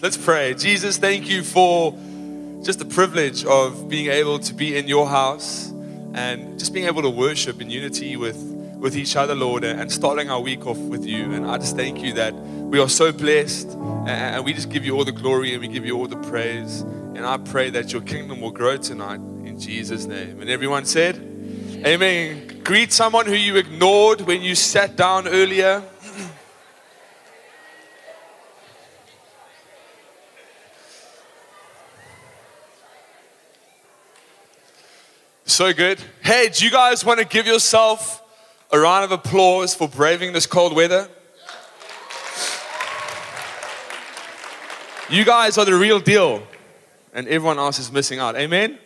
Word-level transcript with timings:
Let's 0.00 0.16
pray. 0.16 0.54
Jesus, 0.54 0.96
thank 0.96 1.28
you 1.28 1.42
for 1.42 1.92
just 2.62 2.78
the 2.78 2.86
privilege 2.86 3.44
of 3.44 3.88
being 3.88 4.06
able 4.06 4.38
to 4.38 4.54
be 4.54 4.78
in 4.78 4.86
your 4.86 5.06
house 5.06 5.68
and 6.14 6.58
just 6.58 6.72
being 6.72 6.86
able 6.86 7.02
to 7.02 7.10
worship 7.10 7.60
in 7.60 7.68
unity 7.68 8.16
with, 8.16 8.36
with 8.78 8.96
each 8.96 9.16
other, 9.16 9.34
Lord, 9.34 9.62
and 9.64 9.90
starting 9.90 10.30
our 10.30 10.40
week 10.40 10.64
off 10.64 10.78
with 10.78 11.04
you. 11.04 11.32
And 11.32 11.44
I 11.44 11.58
just 11.58 11.76
thank 11.76 12.02
you 12.02 12.14
that 12.14 12.32
we 12.32 12.78
are 12.78 12.88
so 12.88 13.12
blessed 13.12 13.68
and 14.06 14.42
we 14.44 14.54
just 14.54 14.70
give 14.70 14.86
you 14.86 14.96
all 14.96 15.04
the 15.04 15.12
glory 15.12 15.52
and 15.52 15.60
we 15.60 15.68
give 15.68 15.84
you 15.84 15.98
all 15.98 16.06
the 16.06 16.16
praise. 16.16 16.80
And 16.80 17.26
I 17.26 17.36
pray 17.36 17.68
that 17.70 17.92
your 17.92 18.02
kingdom 18.02 18.40
will 18.40 18.52
grow 18.52 18.78
tonight 18.78 19.20
in 19.44 19.58
Jesus' 19.58 20.06
name. 20.06 20.40
And 20.40 20.48
everyone 20.48 20.86
said, 20.86 21.16
Amen. 21.84 22.62
Greet 22.62 22.92
someone 22.92 23.26
who 23.26 23.34
you 23.34 23.56
ignored 23.56 24.22
when 24.22 24.40
you 24.40 24.54
sat 24.54 24.96
down 24.96 25.28
earlier. 25.28 25.82
So 35.50 35.72
good. 35.72 36.00
Hey, 36.22 36.48
do 36.48 36.64
you 36.64 36.70
guys 36.70 37.04
want 37.04 37.18
to 37.18 37.26
give 37.26 37.44
yourself 37.44 38.22
a 38.70 38.78
round 38.78 39.04
of 39.04 39.10
applause 39.10 39.74
for 39.74 39.88
braving 39.88 40.32
this 40.32 40.46
cold 40.46 40.76
weather? 40.76 41.08
You 45.08 45.24
guys 45.24 45.58
are 45.58 45.64
the 45.64 45.74
real 45.74 45.98
deal, 45.98 46.44
and 47.12 47.26
everyone 47.26 47.58
else 47.58 47.80
is 47.80 47.90
missing 47.90 48.20
out. 48.20 48.36
Amen? 48.36 48.78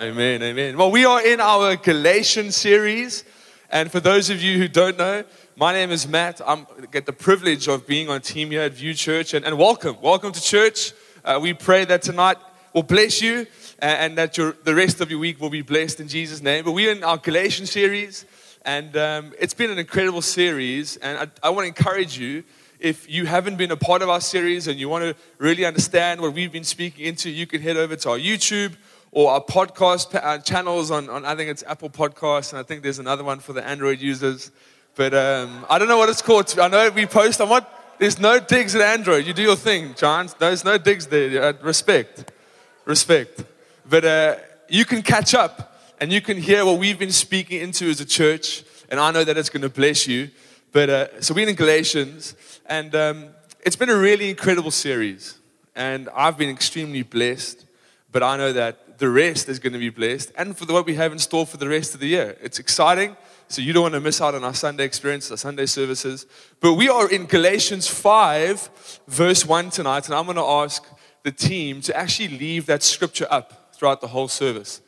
Amen, 0.00 0.42
amen. 0.42 0.76
Well, 0.76 0.90
we 0.90 1.04
are 1.04 1.24
in 1.24 1.38
our 1.38 1.76
Galatian 1.76 2.50
series, 2.50 3.22
and 3.70 3.90
for 3.92 4.00
those 4.00 4.30
of 4.30 4.42
you 4.42 4.58
who 4.58 4.66
don't 4.66 4.98
know, 4.98 5.22
my 5.54 5.72
name 5.72 5.92
is 5.92 6.08
Matt. 6.08 6.40
I 6.44 6.66
get 6.90 7.06
the 7.06 7.12
privilege 7.12 7.68
of 7.68 7.86
being 7.86 8.08
on 8.08 8.20
team 8.20 8.50
here 8.50 8.62
at 8.62 8.72
View 8.72 8.94
Church, 8.94 9.32
and, 9.32 9.46
and 9.46 9.56
welcome. 9.56 9.96
Welcome 10.02 10.32
to 10.32 10.42
church. 10.42 10.92
Uh, 11.24 11.38
we 11.40 11.54
pray 11.54 11.84
that 11.84 12.02
tonight 12.02 12.36
will 12.74 12.82
bless 12.82 13.22
you 13.22 13.46
and, 13.82 14.18
that 14.18 14.36
your, 14.36 14.56
the 14.64 14.74
rest 14.74 15.00
of 15.00 15.10
your 15.10 15.20
week 15.20 15.40
will 15.40 15.50
be 15.50 15.62
blessed 15.62 16.00
in 16.00 16.08
Jesus' 16.08 16.42
name. 16.42 16.64
But 16.64 16.72
we're 16.72 16.92
in 16.92 17.04
our 17.04 17.18
Galatians 17.18 17.70
series, 17.70 18.24
and 18.64 18.96
um, 18.96 19.32
it's 19.38 19.54
been 19.54 19.70
an 19.70 19.78
incredible 19.78 20.22
series. 20.22 20.96
And 20.96 21.18
I, 21.18 21.48
I 21.48 21.50
want 21.50 21.64
to 21.64 21.68
encourage 21.68 22.18
you 22.18 22.44
if 22.80 23.08
you 23.10 23.26
haven't 23.26 23.56
been 23.56 23.70
a 23.70 23.76
part 23.76 24.02
of 24.02 24.08
our 24.08 24.20
series 24.20 24.66
and 24.66 24.80
you 24.80 24.88
want 24.88 25.04
to 25.04 25.14
really 25.38 25.64
understand 25.64 26.20
what 26.20 26.32
we've 26.32 26.52
been 26.52 26.64
speaking 26.64 27.04
into, 27.04 27.28
you 27.30 27.46
can 27.46 27.60
head 27.60 27.76
over 27.76 27.94
to 27.94 28.10
our 28.10 28.18
YouTube 28.18 28.74
or 29.12 29.30
our 29.32 29.40
podcast 29.40 30.14
uh, 30.14 30.38
channels 30.38 30.90
on, 30.90 31.10
on 31.10 31.24
I 31.24 31.34
think 31.34 31.50
it's 31.50 31.62
Apple 31.66 31.90
Podcasts, 31.90 32.52
and 32.52 32.58
I 32.58 32.62
think 32.62 32.82
there's 32.82 32.98
another 32.98 33.24
one 33.24 33.40
for 33.40 33.52
the 33.52 33.66
Android 33.66 34.00
users. 34.00 34.50
But 34.94 35.14
um, 35.14 35.66
I 35.68 35.78
don't 35.78 35.88
know 35.88 35.98
what 35.98 36.08
it's 36.08 36.22
called. 36.22 36.58
I 36.58 36.68
know 36.68 36.90
we 36.90 37.06
post 37.06 37.40
on 37.40 37.48
what. 37.48 37.76
There's 37.98 38.18
no 38.18 38.40
digs 38.40 38.74
at 38.74 38.80
Android. 38.80 39.26
You 39.26 39.34
do 39.34 39.42
your 39.42 39.56
thing, 39.56 39.94
John. 39.94 40.26
There's 40.38 40.64
no 40.64 40.78
digs 40.78 41.06
there. 41.06 41.52
Respect. 41.62 42.32
Respect. 42.86 43.44
But 43.90 44.04
uh, 44.04 44.36
you 44.68 44.84
can 44.84 45.02
catch 45.02 45.34
up 45.34 45.76
and 46.00 46.12
you 46.12 46.20
can 46.20 46.36
hear 46.36 46.64
what 46.64 46.78
we've 46.78 46.98
been 46.98 47.10
speaking 47.10 47.60
into 47.60 47.90
as 47.90 48.00
a 48.00 48.04
church. 48.04 48.62
And 48.88 49.00
I 49.00 49.10
know 49.10 49.24
that 49.24 49.36
it's 49.36 49.50
going 49.50 49.62
to 49.62 49.68
bless 49.68 50.06
you. 50.06 50.30
But 50.70 50.88
uh, 50.88 51.20
so 51.20 51.34
we're 51.34 51.48
in 51.48 51.56
Galatians, 51.56 52.36
and 52.66 52.94
um, 52.94 53.30
it's 53.62 53.74
been 53.74 53.90
a 53.90 53.96
really 53.96 54.30
incredible 54.30 54.70
series. 54.70 55.40
And 55.74 56.08
I've 56.14 56.38
been 56.38 56.50
extremely 56.50 57.02
blessed. 57.02 57.66
But 58.12 58.22
I 58.22 58.36
know 58.36 58.52
that 58.52 58.98
the 59.00 59.10
rest 59.10 59.48
is 59.48 59.58
going 59.58 59.72
to 59.72 59.80
be 59.80 59.90
blessed, 59.90 60.30
and 60.38 60.56
for 60.56 60.66
the, 60.66 60.72
what 60.72 60.86
we 60.86 60.94
have 60.94 61.10
in 61.10 61.18
store 61.18 61.44
for 61.44 61.56
the 61.56 61.68
rest 61.68 61.94
of 61.94 62.00
the 62.00 62.06
year. 62.06 62.36
It's 62.40 62.60
exciting. 62.60 63.16
So 63.48 63.60
you 63.60 63.72
don't 63.72 63.82
want 63.82 63.94
to 63.94 64.00
miss 64.00 64.20
out 64.20 64.36
on 64.36 64.44
our 64.44 64.54
Sunday 64.54 64.84
experience, 64.84 65.28
our 65.32 65.36
Sunday 65.36 65.66
services. 65.66 66.26
But 66.60 66.74
we 66.74 66.88
are 66.88 67.10
in 67.10 67.26
Galatians 67.26 67.88
5, 67.88 69.02
verse 69.08 69.44
1 69.44 69.70
tonight, 69.70 70.06
and 70.06 70.14
I'm 70.14 70.26
going 70.26 70.36
to 70.36 70.44
ask 70.44 70.86
the 71.24 71.32
team 71.32 71.80
to 71.82 71.96
actually 71.96 72.38
leave 72.38 72.66
that 72.66 72.84
scripture 72.84 73.26
up 73.28 73.59
throughout 73.80 74.02
the 74.02 74.08
whole 74.08 74.28
service. 74.28 74.82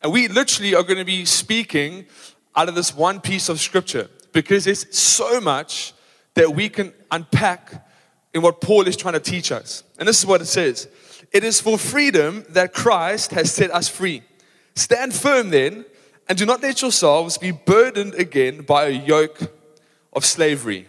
And 0.00 0.12
we 0.12 0.28
literally 0.28 0.72
are 0.76 0.84
going 0.84 0.98
to 0.98 1.04
be 1.04 1.24
speaking 1.24 2.06
out 2.54 2.68
of 2.68 2.76
this 2.76 2.94
one 2.94 3.20
piece 3.20 3.48
of 3.48 3.58
scripture 3.58 4.08
because 4.32 4.68
it's 4.68 4.96
so 4.96 5.40
much 5.40 5.92
that 6.34 6.54
we 6.54 6.68
can 6.68 6.92
unpack 7.10 7.84
in 8.32 8.40
what 8.40 8.60
Paul 8.60 8.86
is 8.86 8.96
trying 8.96 9.14
to 9.14 9.20
teach 9.20 9.50
us. 9.50 9.82
And 9.98 10.08
this 10.08 10.20
is 10.20 10.26
what 10.26 10.40
it 10.40 10.46
says 10.46 10.86
It 11.32 11.42
is 11.42 11.60
for 11.60 11.76
freedom 11.76 12.44
that 12.50 12.72
Christ 12.72 13.32
has 13.32 13.52
set 13.52 13.72
us 13.72 13.88
free. 13.88 14.22
Stand 14.76 15.12
firm 15.12 15.50
then, 15.50 15.84
and 16.28 16.38
do 16.38 16.46
not 16.46 16.62
let 16.62 16.82
yourselves 16.82 17.36
be 17.36 17.50
burdened 17.50 18.14
again 18.14 18.62
by 18.62 18.86
a 18.86 18.90
yoke 18.90 19.40
of 20.12 20.24
slavery. 20.24 20.86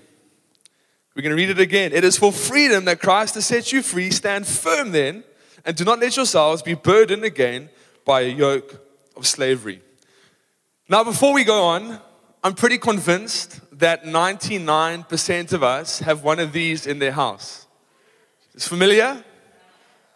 We're 1.16 1.24
going 1.24 1.36
to 1.36 1.42
read 1.42 1.50
it 1.50 1.60
again. 1.60 1.92
It 1.92 2.04
is 2.04 2.20
for 2.20 2.32
freedom 2.32 2.86
that 2.86 3.02
Christ 3.02 3.34
has 3.34 3.48
set 3.48 3.74
you 3.74 3.82
free. 3.82 4.12
Stand 4.12 4.46
firm 4.46 4.92
then, 4.92 5.24
and 5.66 5.76
do 5.76 5.84
not 5.84 6.00
let 6.00 6.16
yourselves 6.16 6.62
be 6.62 6.74
burdened 6.74 7.24
again 7.24 7.70
by 8.06 8.22
a 8.22 8.30
yoke 8.30 8.80
of 9.16 9.28
slavery. 9.28 9.82
Now, 10.90 11.04
before 11.04 11.34
we 11.34 11.44
go 11.44 11.64
on, 11.64 12.00
I'm 12.44 12.54
pretty 12.54 12.78
convinced 12.78 13.62
that 13.80 14.04
99% 14.04 15.54
of 15.54 15.64
us 15.64 16.00
have 16.00 16.24
one 16.24 16.40
of 16.40 16.54
these 16.54 16.88
in 16.88 17.00
their 17.00 17.12
house. 17.12 17.68
It's 18.54 18.68
familiar? 18.68 19.24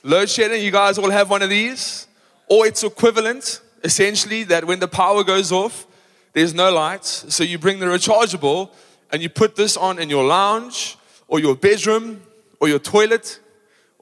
Load 0.04 0.30
shedding, 0.30 0.64
you 0.64 0.72
guys 0.72 0.98
all 0.98 1.10
have 1.10 1.30
one 1.30 1.42
of 1.42 1.50
these? 1.50 2.08
Or 2.48 2.66
it's 2.66 2.84
equivalent, 2.84 3.62
essentially, 3.84 4.44
that 4.46 4.66
when 4.66 4.80
the 4.80 4.88
power 4.88 5.24
goes 5.24 5.52
off, 5.52 5.88
there's 6.34 6.54
no 6.54 6.72
lights. 6.72 7.34
So 7.34 7.44
you 7.44 7.58
bring 7.58 7.80
the 7.80 7.86
rechargeable 7.86 8.70
and 9.12 9.22
you 9.22 9.30
put 9.30 9.56
this 9.56 9.78
on 9.78 10.00
in 10.00 10.10
your 10.10 10.26
lounge 10.26 10.98
or 11.28 11.40
your 11.40 11.56
bedroom 11.56 12.22
or 12.60 12.68
your 12.68 12.80
toilet 12.80 13.40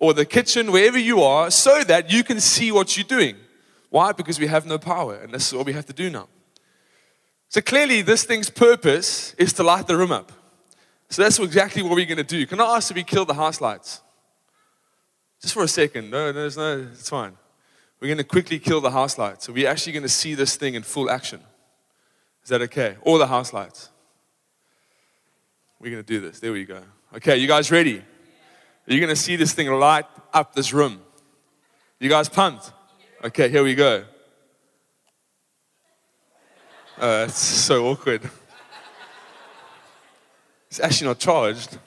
or 0.04 0.14
the 0.14 0.26
kitchen, 0.26 0.70
wherever 0.70 1.00
you 1.00 1.24
are, 1.24 1.50
so 1.50 1.82
that 1.86 2.12
you 2.12 2.26
can 2.26 2.42
see 2.42 2.74
what 2.74 2.98
you're 2.98 3.06
doing. 3.06 3.38
Why? 3.90 4.12
Because 4.12 4.38
we 4.38 4.48
have 4.48 4.66
no 4.66 4.78
power, 4.78 5.16
and 5.16 5.34
this 5.34 5.48
is 5.48 5.54
what 5.54 5.66
we 5.66 5.72
have 5.72 5.86
to 5.86 5.94
do 5.94 6.10
now. 6.10 6.28
So 7.48 7.62
clearly, 7.62 8.02
this 8.02 8.26
thing's 8.26 8.50
purpose 8.50 9.34
is 9.36 9.54
to 9.54 9.64
light 9.64 9.88
the 9.88 9.96
room 9.96 10.12
up. 10.12 10.34
So 11.10 11.22
that's 11.22 11.40
exactly 11.40 11.82
what 11.84 11.96
we're 11.96 12.06
going 12.06 12.18
to 12.18 12.24
do. 12.26 12.46
Can 12.46 12.60
I 12.60 12.76
ask 12.76 12.92
if 12.92 12.96
we 12.96 13.04
kill 13.04 13.24
the 13.24 13.34
house 13.34 13.62
lights? 13.62 14.02
Just 15.42 15.54
for 15.54 15.64
a 15.64 15.70
second. 15.70 16.10
No, 16.10 16.34
no, 16.34 16.50
no, 16.50 16.88
it's 16.92 17.10
fine. 17.10 17.38
We're 18.02 18.10
going 18.10 18.18
to 18.18 18.26
quickly 18.26 18.60
kill 18.60 18.82
the 18.82 18.92
house 18.92 19.18
lights. 19.18 19.46
So 19.46 19.54
we're 19.54 19.70
actually 19.70 19.94
going 19.94 20.04
to 20.04 20.10
see 20.10 20.36
this 20.36 20.58
thing 20.58 20.74
in 20.74 20.84
full 20.84 21.10
action. 21.10 21.40
Is 22.44 22.50
that 22.50 22.62
okay? 22.64 22.98
All 23.04 23.18
the 23.18 23.28
house 23.28 23.54
lights. 23.54 23.90
We're 25.80 25.92
going 25.92 26.04
to 26.04 26.14
do 26.14 26.20
this. 26.20 26.42
There 26.42 26.52
we 26.52 26.66
go. 26.66 26.82
Okay, 27.16 27.38
you 27.38 27.48
guys 27.48 27.72
ready? 27.72 28.04
You're 28.86 29.00
going 29.00 29.10
to 29.10 29.16
see 29.16 29.36
this 29.36 29.54
thing 29.54 29.72
light 29.72 30.06
up 30.34 30.54
this 30.54 30.74
room. 30.74 31.02
You 32.00 32.10
guys 32.10 32.28
pumped? 32.28 32.72
Okay, 33.24 33.50
here 33.50 33.64
we 33.64 33.76
go. 33.76 34.04
Oh, 37.00 37.24
it's 37.24 37.38
so 37.38 37.88
awkward. 37.88 38.30
It's 40.70 40.80
actually 40.80 41.08
not 41.08 41.20
charged. 41.20 41.78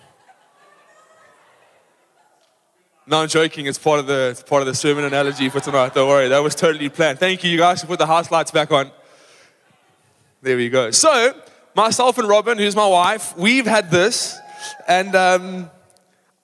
No, 3.07 3.21
I'm 3.21 3.29
joking. 3.29 3.67
It's 3.67 3.79
part 3.79 4.01
of 4.01 4.07
the 4.07 4.31
it's 4.31 4.43
part 4.43 4.63
of 4.63 4.67
the 4.67 4.75
sermon 4.75 5.05
analogy 5.05 5.49
for 5.49 5.61
tonight. 5.61 5.95
Don't 5.95 6.09
worry, 6.09 6.29
that 6.29 6.39
was 6.39 6.55
totally 6.55 6.89
planned. 6.89 7.19
Thank 7.19 7.45
you, 7.45 7.51
you 7.51 7.59
guys, 7.59 7.85
put 7.85 7.99
the 7.99 8.07
house 8.07 8.31
lights 8.31 8.51
back 8.51 8.73
on. 8.73 8.91
There 10.43 10.57
we 10.57 10.69
go. 10.69 10.91
So, 10.91 11.35
myself 11.75 12.19
and 12.19 12.29
Robin, 12.29 12.59
who's 12.59 12.75
my 12.75 12.87
wife, 12.87 13.37
we've 13.37 13.67
had 13.67 13.91
this, 13.91 14.39
and 14.89 15.15
um, 15.15 15.71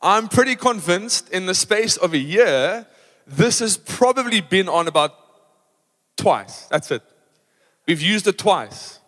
I'm 0.03 0.29
pretty 0.29 0.57
convinced 0.57 1.31
in 1.31 1.47
the 1.47 1.55
space 1.55 1.97
of 1.97 2.13
a 2.13 2.19
year, 2.19 2.87
this 3.27 3.61
has 3.61 3.77
probably 3.77 4.41
been 4.41 4.69
on 4.69 4.89
about 4.89 5.15
twice. 6.17 6.67
That's 6.67 6.91
it. 6.91 7.03
We've 7.87 8.01
used 8.01 8.27
it 8.27 8.37
twice. 8.37 8.99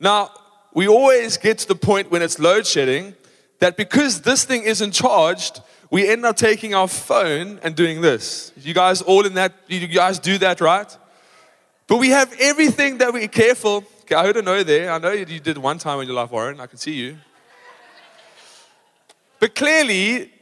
Now, 0.00 0.30
we 0.74 0.88
always 0.88 1.36
get 1.36 1.58
to 1.58 1.68
the 1.68 1.74
point 1.74 2.10
when 2.10 2.22
it's 2.22 2.38
load 2.38 2.66
shedding 2.66 3.14
that 3.58 3.76
because 3.76 4.22
this 4.22 4.44
thing 4.44 4.62
isn't 4.62 4.92
charged, 4.92 5.60
we 5.90 6.08
end 6.08 6.24
up 6.24 6.36
taking 6.36 6.74
our 6.74 6.88
phone 6.88 7.58
and 7.62 7.74
doing 7.74 8.00
this. 8.00 8.52
You 8.56 8.74
guys 8.74 9.02
all 9.02 9.26
in 9.26 9.34
that, 9.34 9.54
you 9.66 9.86
guys 9.86 10.18
do 10.18 10.38
that, 10.38 10.60
right? 10.60 10.96
But 11.86 11.96
we 11.96 12.10
have 12.10 12.32
everything 12.38 12.98
that 12.98 13.12
we're 13.12 13.28
careful. 13.28 13.84
Okay, 14.02 14.14
I 14.14 14.24
heard 14.24 14.36
a 14.36 14.42
no 14.42 14.62
there. 14.62 14.92
I 14.92 14.98
know 14.98 15.12
you 15.12 15.40
did 15.40 15.58
one 15.58 15.78
time 15.78 16.00
in 16.00 16.06
your 16.06 16.16
life, 16.16 16.30
Warren. 16.30 16.60
I 16.60 16.66
can 16.66 16.78
see 16.78 16.92
you. 16.92 17.16
But 19.40 19.54
clearly, 19.54 20.32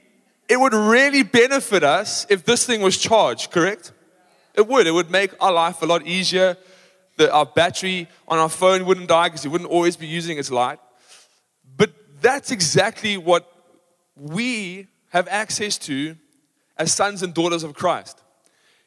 it 0.48 0.58
would 0.58 0.74
really 0.74 1.22
benefit 1.22 1.82
us 1.82 2.26
if 2.28 2.44
this 2.44 2.64
thing 2.64 2.82
was 2.82 2.96
charged, 2.96 3.50
correct? 3.50 3.92
It 4.54 4.66
would. 4.66 4.86
It 4.86 4.92
would 4.92 5.10
make 5.10 5.32
our 5.40 5.52
life 5.52 5.82
a 5.82 5.86
lot 5.86 6.06
easier. 6.06 6.56
That 7.18 7.30
our 7.30 7.46
battery 7.46 8.08
on 8.28 8.38
our 8.38 8.50
phone 8.50 8.84
wouldn't 8.84 9.08
die 9.08 9.28
because 9.28 9.44
it 9.46 9.48
wouldn't 9.48 9.70
always 9.70 9.96
be 9.96 10.06
using 10.06 10.38
its 10.38 10.50
light. 10.50 10.78
But 11.76 11.90
that's 12.20 12.50
exactly 12.50 13.16
what 13.16 13.50
we 14.14 14.88
have 15.10 15.26
access 15.28 15.78
to 15.78 16.16
as 16.76 16.92
sons 16.92 17.22
and 17.22 17.32
daughters 17.32 17.64
of 17.64 17.74
Christ. 17.74 18.22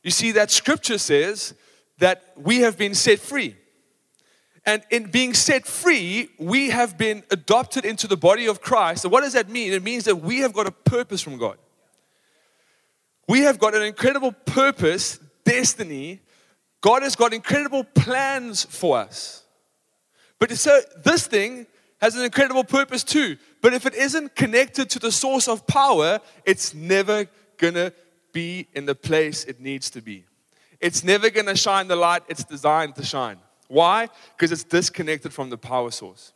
You 0.04 0.12
see, 0.12 0.32
that 0.34 0.52
scripture 0.52 1.00
says 1.00 1.56
that 1.98 2.34
we 2.38 2.60
have 2.60 2.78
been 2.78 2.94
set 2.94 3.20
free. 3.20 3.56
And 4.66 4.84
in 4.90 5.10
being 5.10 5.34
set 5.34 5.66
free, 5.66 6.30
we 6.38 6.70
have 6.70 6.98
been 6.98 7.24
adopted 7.32 7.86
into 7.86 8.08
the 8.08 8.18
body 8.18 8.48
of 8.48 8.62
Christ. 8.62 9.06
And 9.06 9.12
what 9.12 9.22
does 9.22 9.34
that 9.34 9.50
mean? 9.50 9.74
It 9.74 9.84
means 9.84 10.06
that 10.06 10.18
we 10.18 10.40
have 10.40 10.54
got 10.54 10.68
a 10.68 10.72
purpose 10.72 11.22
from 11.22 11.38
God. 11.38 11.58
We 13.28 13.42
have 13.42 13.60
got 13.60 13.76
an 13.76 13.84
incredible 13.84 14.32
purpose, 14.32 15.20
destiny. 15.46 16.22
God 16.82 17.04
has 17.04 17.16
got 17.16 17.34
incredible 17.34 17.84
plans 17.84 18.64
for 18.66 18.98
us. 18.98 19.44
But 20.40 20.52
so 20.52 20.82
this 21.04 21.28
thing 21.28 21.68
has 22.02 22.16
an 22.16 22.24
incredible 22.24 22.64
purpose 22.64 23.04
too. 23.04 23.38
But 23.62 23.74
if 23.74 23.86
it 23.86 23.94
isn't 23.94 24.36
connected 24.36 24.90
to 24.92 25.00
the 25.00 25.12
source 25.12 25.48
of 25.48 25.68
power, 25.68 26.20
it's 26.46 26.74
never 26.74 27.28
gonna 27.58 27.92
be 28.32 28.68
in 28.74 28.86
the 28.86 28.96
place 28.96 29.44
it 29.44 29.60
needs 29.60 29.90
to 29.92 30.02
be. 30.02 30.26
It's 30.80 31.04
never 31.04 31.30
gonna 31.30 31.58
shine 31.58 31.88
the 31.88 31.96
light 31.96 32.24
it's 32.30 32.44
designed 32.44 32.96
to 32.96 33.06
shine. 33.06 33.38
Why? 33.70 34.10
Because 34.36 34.52
it's 34.52 34.64
disconnected 34.64 35.32
from 35.32 35.50
the 35.50 35.58
power 35.58 35.92
source. 35.92 36.34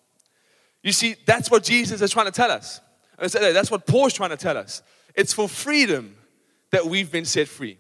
You 0.84 0.92
see, 0.92 1.16
that's 1.26 1.50
what 1.50 1.64
Jesus 1.64 2.02
is 2.02 2.12
trying 2.12 2.28
to 2.28 2.32
tell 2.32 2.52
us. 2.52 2.80
Uh, 3.18 3.28
that's 3.28 3.72
what 3.72 3.88
Paul's 3.88 4.14
trying 4.14 4.30
to 4.30 4.38
tell 4.38 4.58
us. 4.58 4.84
It's 5.16 5.34
for 5.34 5.50
freedom 5.50 6.16
that 6.72 6.86
we've 6.86 7.12
been 7.12 7.26
set 7.26 7.48
free. 7.48 7.80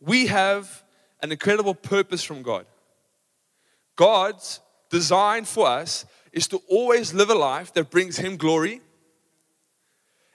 We 0.00 0.28
have 0.28 0.84
an 1.22 1.32
incredible 1.32 1.74
purpose 1.74 2.22
from 2.22 2.42
God. 2.42 2.66
God's 3.96 4.60
design 4.90 5.44
for 5.44 5.66
us 5.66 6.06
is 6.32 6.46
to 6.48 6.62
always 6.68 7.12
live 7.12 7.30
a 7.30 7.34
life 7.34 7.72
that 7.74 7.90
brings 7.90 8.16
Him 8.16 8.36
glory, 8.36 8.80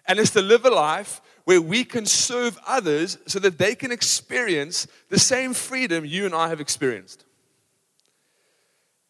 and 0.05 0.19
it's 0.19 0.31
to 0.31 0.41
live 0.41 0.65
a 0.65 0.69
life 0.69 1.21
where 1.45 1.61
we 1.61 1.85
can 1.85 2.05
serve 2.05 2.57
others 2.67 3.17
so 3.25 3.39
that 3.39 3.57
they 3.57 3.73
can 3.75 3.91
experience 3.91 4.85
the 5.09 5.19
same 5.19 5.53
freedom 5.53 6.03
you 6.03 6.25
and 6.25 6.35
I 6.35 6.49
have 6.49 6.59
experienced. 6.59 7.23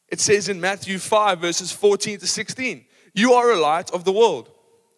It 0.10 0.20
says 0.20 0.50
in 0.50 0.62
Matthew 0.62 1.00
5, 1.00 1.40
verses 1.40 1.72
14 1.72 2.20
to 2.20 2.28
16, 2.28 2.86
You 3.14 3.34
are 3.34 3.52
a 3.52 3.60
light 3.60 3.92
of 3.92 4.04
the 4.04 4.12
world. 4.12 4.50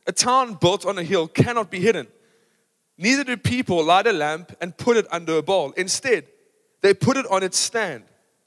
A 0.07 0.11
town 0.11 0.55
built 0.55 0.85
on 0.85 0.97
a 0.97 1.03
hill 1.03 1.27
cannot 1.27 1.71
be 1.71 1.79
hidden. 1.79 2.07
Neither 2.97 3.23
do 3.23 3.37
people 3.37 3.83
light 3.83 4.07
a 4.07 4.13
lamp 4.13 4.55
and 4.61 4.77
put 4.77 4.97
it 4.97 5.07
under 5.11 5.37
a 5.37 5.43
bowl. 5.43 5.71
Instead, 5.75 6.27
they 6.81 6.93
put 6.93 7.17
it 7.17 7.25
on 7.27 7.43
its 7.43 7.57
stand, 7.57 8.03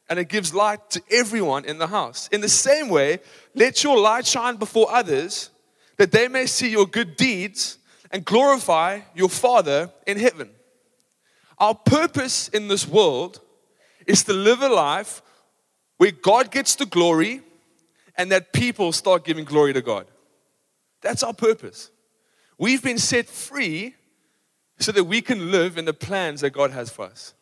and 0.08 0.19
it 0.19 0.28
gives 0.28 0.55
light 0.55 0.90
to 0.90 1.02
everyone 1.10 1.64
in 1.64 1.78
the 1.78 1.88
house. 1.88 2.28
In 2.28 2.40
the 2.40 2.49
same 2.49 2.88
way, 2.88 3.19
let 3.55 3.82
your 3.82 3.99
light 3.99 4.26
shine 4.26 4.56
before 4.56 4.93
others, 4.93 5.50
that 5.96 6.12
they 6.12 6.28
may 6.28 6.46
see 6.46 6.70
your 6.70 6.87
good 6.87 7.16
deeds 7.16 7.78
and 8.10 8.25
glorify 8.25 9.00
your 9.14 9.28
Father 9.28 9.90
in 10.06 10.19
heaven. 10.19 10.50
Our 11.58 11.75
purpose 11.75 12.49
in 12.49 12.69
this 12.69 12.87
world 12.87 13.40
is 14.06 14.22
to 14.25 14.32
live 14.32 14.62
a 14.62 14.69
life 14.69 15.20
where 15.99 16.12
God 16.12 16.50
gets 16.50 16.75
the 16.77 16.87
glory 16.87 17.43
and 18.17 18.33
that 18.33 18.53
people 18.53 18.93
start 18.93 19.25
giving 19.25 19.45
glory 19.45 19.73
to 19.75 19.83
God. 19.83 20.06
That's 21.03 21.23
our 21.23 21.35
purpose. 21.35 21.91
We've 22.59 22.83
been 22.83 22.99
set 22.99 23.27
free 23.27 23.95
so 24.79 24.93
that 24.93 25.05
we 25.05 25.21
can 25.21 25.50
live 25.50 25.77
in 25.77 25.85
the 25.85 25.93
plans 25.93 26.41
that 26.41 26.50
God 26.50 26.71
has 26.71 26.91
for 26.91 27.05
us. 27.05 27.35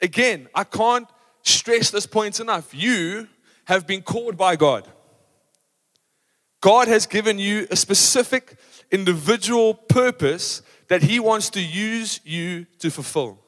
Again, 0.00 0.48
I 0.54 0.64
can't 0.64 1.08
stress 1.42 1.90
this 1.90 2.06
point 2.06 2.40
enough. 2.40 2.74
You 2.74 3.28
have 3.66 3.86
been 3.86 4.02
called 4.02 4.36
by 4.36 4.56
God. 4.56 4.88
God 6.60 6.88
has 6.88 7.06
given 7.06 7.38
you 7.38 7.66
a 7.70 7.76
specific 7.76 8.56
individual 8.90 9.74
purpose 9.74 10.62
that 10.88 11.02
He 11.02 11.18
wants 11.18 11.50
to 11.50 11.60
use 11.60 12.20
you 12.24 12.66
to 12.78 12.90
fulfill. 12.90 13.38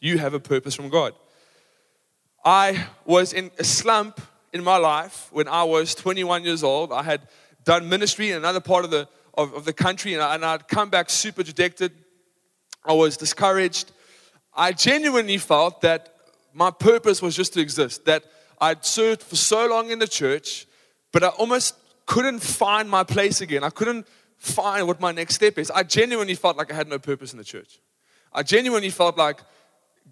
You 0.00 0.18
have 0.18 0.34
a 0.34 0.40
purpose 0.40 0.74
from 0.74 0.88
God. 0.88 1.14
I 2.44 2.86
was 3.06 3.32
in 3.32 3.50
a 3.58 3.64
slump 3.64 4.20
in 4.52 4.62
my 4.62 4.76
life 4.76 5.28
when 5.32 5.48
I 5.48 5.64
was 5.64 5.94
21 5.94 6.44
years 6.44 6.62
old. 6.62 6.92
I 6.92 7.02
had 7.02 7.22
done 7.64 7.88
ministry 7.88 8.30
in 8.30 8.36
another 8.36 8.60
part 8.60 8.84
of 8.84 8.90
the, 8.90 9.08
of, 9.32 9.54
of 9.54 9.64
the 9.64 9.72
country 9.72 10.12
and, 10.12 10.22
I, 10.22 10.34
and 10.34 10.44
I'd 10.44 10.68
come 10.68 10.90
back 10.90 11.08
super 11.08 11.42
dejected. 11.42 11.92
I 12.84 12.92
was 12.92 13.16
discouraged. 13.16 13.92
I 14.52 14.72
genuinely 14.72 15.38
felt 15.38 15.80
that 15.80 16.14
my 16.52 16.70
purpose 16.70 17.22
was 17.22 17.34
just 17.34 17.54
to 17.54 17.60
exist, 17.60 18.04
that 18.04 18.24
I'd 18.60 18.84
served 18.84 19.22
for 19.22 19.36
so 19.36 19.66
long 19.66 19.90
in 19.90 19.98
the 19.98 20.06
church, 20.06 20.66
but 21.12 21.24
I 21.24 21.28
almost 21.28 21.74
couldn't 22.06 22.40
find 22.40 22.88
my 22.88 23.02
place 23.02 23.40
again. 23.40 23.64
I 23.64 23.70
couldn't 23.70 24.06
find 24.36 24.86
what 24.86 25.00
my 25.00 25.10
next 25.10 25.36
step 25.36 25.58
is. 25.58 25.70
I 25.70 25.82
genuinely 25.82 26.34
felt 26.34 26.56
like 26.56 26.70
I 26.70 26.76
had 26.76 26.88
no 26.88 26.98
purpose 26.98 27.32
in 27.32 27.38
the 27.38 27.44
church. 27.44 27.80
I 28.32 28.42
genuinely 28.42 28.90
felt 28.90 29.16
like 29.16 29.40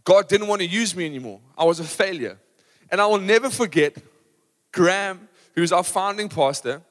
God 0.05 0.29
didn't 0.29 0.49
want 0.49 0.61
to 0.61 0.67
use 0.67 0.97
me 0.97 1.07
anymore. 1.07 1.41
I 1.57 1.65
was 1.65 1.81
a 1.81 1.85
failure. 1.85 2.39
And 2.91 3.01
I 3.01 3.07
will 3.07 3.21
never 3.21 3.49
forget 3.49 3.97
Graham, 4.73 5.29
who's 5.55 5.73
our 5.73 5.85
founding 5.85 6.29
pastor, 6.29 6.83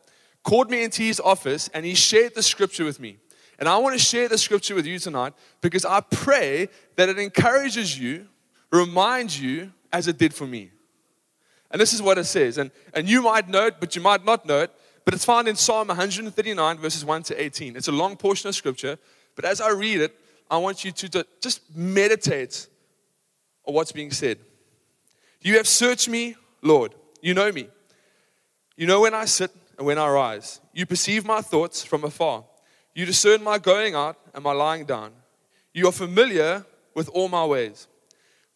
called 0.44 0.72
me 0.72 0.84
into 0.84 1.04
his 1.04 1.20
office 1.20 1.70
and 1.74 1.86
he 1.86 1.94
shared 1.94 2.36
the 2.36 2.44
scripture 2.44 2.86
with 2.86 3.00
me. 3.00 3.18
And 3.60 3.70
I 3.70 3.78
want 3.78 3.94
to 3.94 4.04
share 4.04 4.28
the 4.28 4.38
scripture 4.38 4.74
with 4.74 4.88
you 4.88 4.98
tonight 4.98 5.34
because 5.62 5.86
I 5.86 6.00
pray 6.02 6.70
that 6.96 7.10
it 7.10 7.20
encourages 7.20 7.98
you, 7.98 8.28
reminds 8.72 9.40
you, 9.40 9.72
as 9.94 10.08
it 10.08 10.18
did 10.18 10.34
for 10.34 10.48
me. 10.48 10.72
And 11.70 11.80
this 11.80 11.94
is 11.94 12.02
what 12.02 12.18
it 12.18 12.24
says. 12.24 12.58
And, 12.58 12.72
and 12.94 13.08
you 13.08 13.22
might 13.22 13.48
know 13.48 13.68
it, 13.68 13.76
but 13.80 13.96
you 13.96 14.02
might 14.02 14.26
not 14.26 14.46
know 14.46 14.62
it. 14.62 14.72
But 15.06 15.14
it's 15.14 15.26
found 15.26 15.48
in 15.48 15.56
Psalm 15.56 15.88
139, 15.88 16.78
verses 16.78 17.06
1 17.06 17.24
to 17.24 17.42
18. 17.42 17.76
It's 17.76 17.88
a 17.88 17.92
long 17.92 18.16
portion 18.16 18.50
of 18.50 18.56
scripture. 18.56 18.98
But 19.36 19.46
as 19.46 19.62
I 19.62 19.70
read 19.72 20.02
it, 20.02 20.16
I 20.50 20.58
want 20.58 20.84
you 20.84 20.92
to 20.92 21.26
just 21.40 21.62
meditate 21.76 22.68
or 23.64 23.74
what's 23.74 23.92
being 23.92 24.12
said. 24.12 24.40
You 25.42 25.58
have 25.58 25.68
searched 25.68 26.08
me, 26.08 26.36
Lord. 26.62 26.94
You 27.22 27.34
know 27.34 27.52
me. 27.52 27.68
You 28.76 28.88
know 28.88 29.02
when 29.02 29.14
I 29.14 29.26
sit 29.26 29.52
and 29.78 29.86
when 29.86 29.98
I 29.98 30.10
rise. 30.10 30.62
You 30.74 30.86
perceive 30.86 31.26
my 31.26 31.42
thoughts 31.42 31.84
from 31.84 32.04
afar. 32.04 32.46
You 32.94 33.06
discern 33.06 33.44
my 33.44 33.58
going 33.58 33.96
out 33.96 34.18
and 34.34 34.44
my 34.44 34.52
lying 34.52 34.86
down. 34.86 35.14
You 35.74 35.88
are 35.88 35.92
familiar 35.92 36.66
with 36.94 37.10
all 37.10 37.30
my 37.30 37.46
ways. 37.46 37.88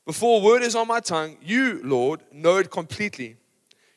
Before 0.06 0.40
a 0.40 0.44
word 0.44 0.62
is 0.62 0.75
on 0.75 0.88
my 0.88 1.00
tongue, 1.00 1.38
you, 1.42 1.81
Lord, 1.84 2.22
know 2.31 2.57
it 2.57 2.69
completely. 2.69 3.38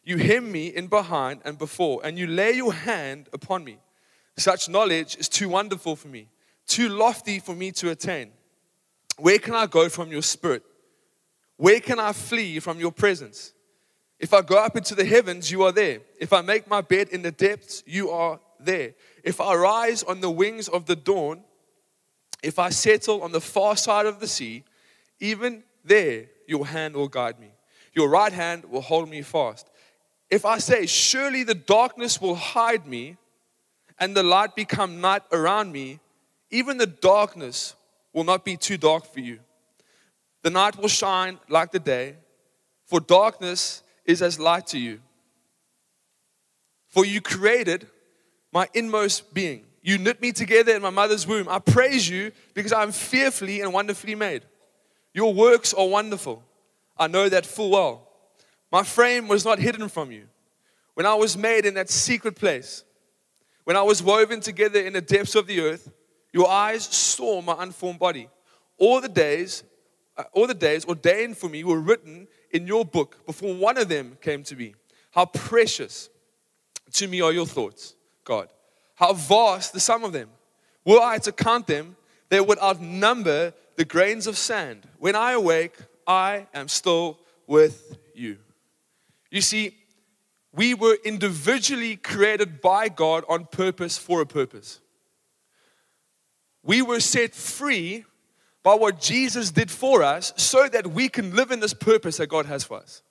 You 0.05 0.17
hem 0.17 0.51
me 0.51 0.69
in 0.69 0.87
behind 0.87 1.43
and 1.45 1.59
before, 1.59 2.01
and 2.03 2.19
you 2.19 2.27
lay 2.27 2.53
your 2.53 2.73
hand 2.73 3.29
upon 3.33 3.65
me. 3.65 3.79
Such 4.39 4.69
knowledge 4.69 5.17
is 5.17 5.29
too 5.29 5.51
wonderful 5.51 5.97
for 5.97 6.09
me, 6.09 6.29
too 6.67 6.89
lofty 6.89 7.41
for 7.41 7.55
me 7.55 7.73
to 7.73 7.91
attain. 7.91 8.31
Where 9.19 9.39
can 9.39 9.55
I 9.55 9.67
go 9.67 9.89
from 9.89 10.11
your 10.11 10.23
spirit? 10.23 10.63
Where 11.59 11.81
can 11.81 11.99
I 11.99 12.13
flee 12.13 12.61
from 12.61 12.79
your 12.79 12.93
presence? 12.93 13.53
If 14.19 14.33
I 14.33 14.43
go 14.43 14.57
up 14.57 14.77
into 14.77 14.95
the 14.95 15.05
heavens, 15.05 15.51
you 15.51 15.65
are 15.65 15.73
there. 15.73 16.01
If 16.21 16.33
I 16.33 16.41
make 16.41 16.69
my 16.69 16.81
bed 16.81 17.09
in 17.11 17.23
the 17.23 17.33
depths, 17.33 17.83
you 17.85 18.11
are 18.11 18.41
there. 18.61 18.95
If 19.23 19.41
I 19.41 19.55
rise 19.55 20.05
on 20.05 20.21
the 20.21 20.31
wings 20.31 20.69
of 20.69 20.87
the 20.87 20.97
dawn, 20.97 21.43
if 22.43 22.59
I 22.61 22.71
settle 22.71 23.23
on 23.23 23.33
the 23.33 23.41
far 23.41 23.77
side 23.77 24.07
of 24.07 24.21
the 24.21 24.29
sea, 24.29 24.65
even 25.21 25.65
there 25.85 26.27
your 26.47 26.65
hand 26.65 26.95
will 26.95 27.09
guide 27.09 27.41
me. 27.41 27.51
Your 27.93 28.09
right 28.09 28.33
hand 28.33 28.65
will 28.65 28.81
hold 28.81 29.09
me 29.11 29.23
fast. 29.23 29.69
If 30.31 30.45
I 30.45 30.59
say, 30.59 30.87
Surely 30.87 31.43
the 31.43 31.55
darkness 31.55 32.21
will 32.21 32.37
hide 32.37 32.87
me, 32.87 33.17
and 33.99 34.17
the 34.17 34.23
light 34.23 34.55
become 34.55 35.01
night 35.01 35.23
around 35.33 35.73
me, 35.73 35.99
even 36.51 36.77
the 36.77 36.87
darkness 36.87 37.75
will 38.13 38.23
not 38.25 38.45
be 38.45 38.57
too 38.57 38.77
dark 38.77 39.13
for 39.13 39.19
you. 39.19 39.41
The 40.43 40.51
night 40.51 40.77
will 40.77 40.89
shine 40.89 41.39
like 41.49 41.73
the 41.73 41.79
day, 41.79 42.17
for 42.87 43.01
darkness 43.01 43.83
is 44.05 44.23
as 44.23 44.39
light 44.39 44.67
to 44.69 44.79
you. 44.79 45.01
For 46.89 47.05
you 47.05 47.21
created 47.21 47.87
my 48.53 48.69
inmost 48.73 49.35
being. 49.35 49.65
You 49.83 49.99
knit 49.99 50.21
me 50.21 50.33
together 50.33 50.75
in 50.75 50.83
my 50.83 50.91
mother's 50.91 51.27
womb. 51.27 51.49
I 51.49 51.59
praise 51.59 52.09
you 52.09 52.33
because 52.55 52.73
I 52.73 52.83
am 52.83 52.93
fearfully 52.93 53.61
and 53.61 53.73
wonderfully 53.73 54.15
made. 54.15 54.43
Your 55.13 55.33
works 55.33 55.75
are 55.75 55.87
wonderful. 55.87 56.43
I 56.97 57.07
know 57.07 57.29
that 57.29 57.47
full 57.47 57.71
well. 57.71 58.09
My 58.71 58.83
frame 58.83 59.29
was 59.29 59.45
not 59.45 59.59
hidden 59.59 59.89
from 59.89 60.11
you. 60.13 60.29
When 60.95 61.07
I 61.07 61.15
was 61.15 61.37
made 61.37 61.65
in 61.65 61.75
that 61.75 61.91
secret 61.91 62.35
place, 62.35 62.85
when 63.65 63.77
I 63.77 63.83
was 63.83 64.03
woven 64.03 64.41
together 64.41 64.81
in 64.81 64.95
the 64.95 65.01
depths 65.01 65.35
of 65.35 65.47
the 65.47 65.61
earth, 65.61 65.91
your 66.33 66.49
eyes 66.49 66.85
saw 66.85 67.41
my 67.41 67.55
unformed 67.59 67.99
body. 67.99 68.29
All 68.79 69.01
the 69.01 69.09
days 69.09 69.63
uh, 70.19 70.25
all 70.33 70.47
the 70.47 70.55
days 70.55 70.85
ordained 70.85 71.39
for 71.39 71.49
me 71.49 71.63
were 71.65 71.81
written 71.81 72.27
in 72.51 72.67
your 72.67 72.85
book 72.85 73.25
before 73.25 73.55
one 73.55 73.79
of 73.79 73.89
them 73.89 74.19
came 74.21 74.43
to 74.43 74.57
be. 74.57 74.75
How 75.13 75.27
precious 75.27 76.11
to 76.95 77.07
me 77.07 77.21
are 77.21 77.33
your 77.33 77.47
thoughts, 77.47 77.95
God. 78.25 78.49
How 78.97 79.13
vast 79.13 79.73
the 79.73 79.81
sum 79.81 80.05
of 80.05 80.13
them. 80.13 80.29
Were 80.85 81.01
I 81.01 81.19
to 81.19 81.33
count 81.33 81.67
them, 81.69 81.97
they 82.31 82.41
would 82.41 82.59
outnumber 82.59 83.55
the 83.77 83.85
grains 83.85 84.27
of 84.27 84.37
sand. 84.37 84.87
When 84.99 85.15
I 85.15 85.33
awake, 85.33 85.77
I 86.07 86.47
am 86.53 86.69
still 86.69 87.19
with 87.47 87.97
you. 88.15 88.39
You 89.31 89.41
see, 89.41 89.75
we 90.53 90.75
were 90.75 90.99
individually 91.05 91.97
created 91.97 92.61
by 92.61 92.89
God 92.89 93.25
on 93.29 93.45
purpose 93.45 93.97
for 93.97 94.21
a 94.21 94.27
purpose. 94.27 94.81
We 96.65 96.83
were 96.83 97.01
set 97.01 97.35
free 97.35 98.05
by 98.63 98.75
what 98.75 99.01
Jesus 99.01 99.51
did 99.51 99.71
for 99.71 100.03
us 100.03 100.33
so 100.37 100.69
that 100.69 100.89
we 100.89 101.09
can 101.09 101.35
live 101.35 101.51
in 101.51 101.61
this 101.61 101.75
purpose 101.75 102.19
that 102.19 102.29
God 102.29 102.47
has 102.47 102.65
for 102.65 102.79
us. 102.79 103.03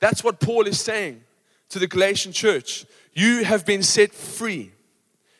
That's 0.00 0.24
what 0.24 0.40
Paul 0.40 0.66
is 0.66 0.80
saying 0.80 1.22
to 1.68 1.78
the 1.78 1.86
Galatian 1.86 2.32
church. 2.32 2.86
You 3.12 3.44
have 3.44 3.64
been 3.64 3.82
set 3.82 4.12
free. 4.12 4.72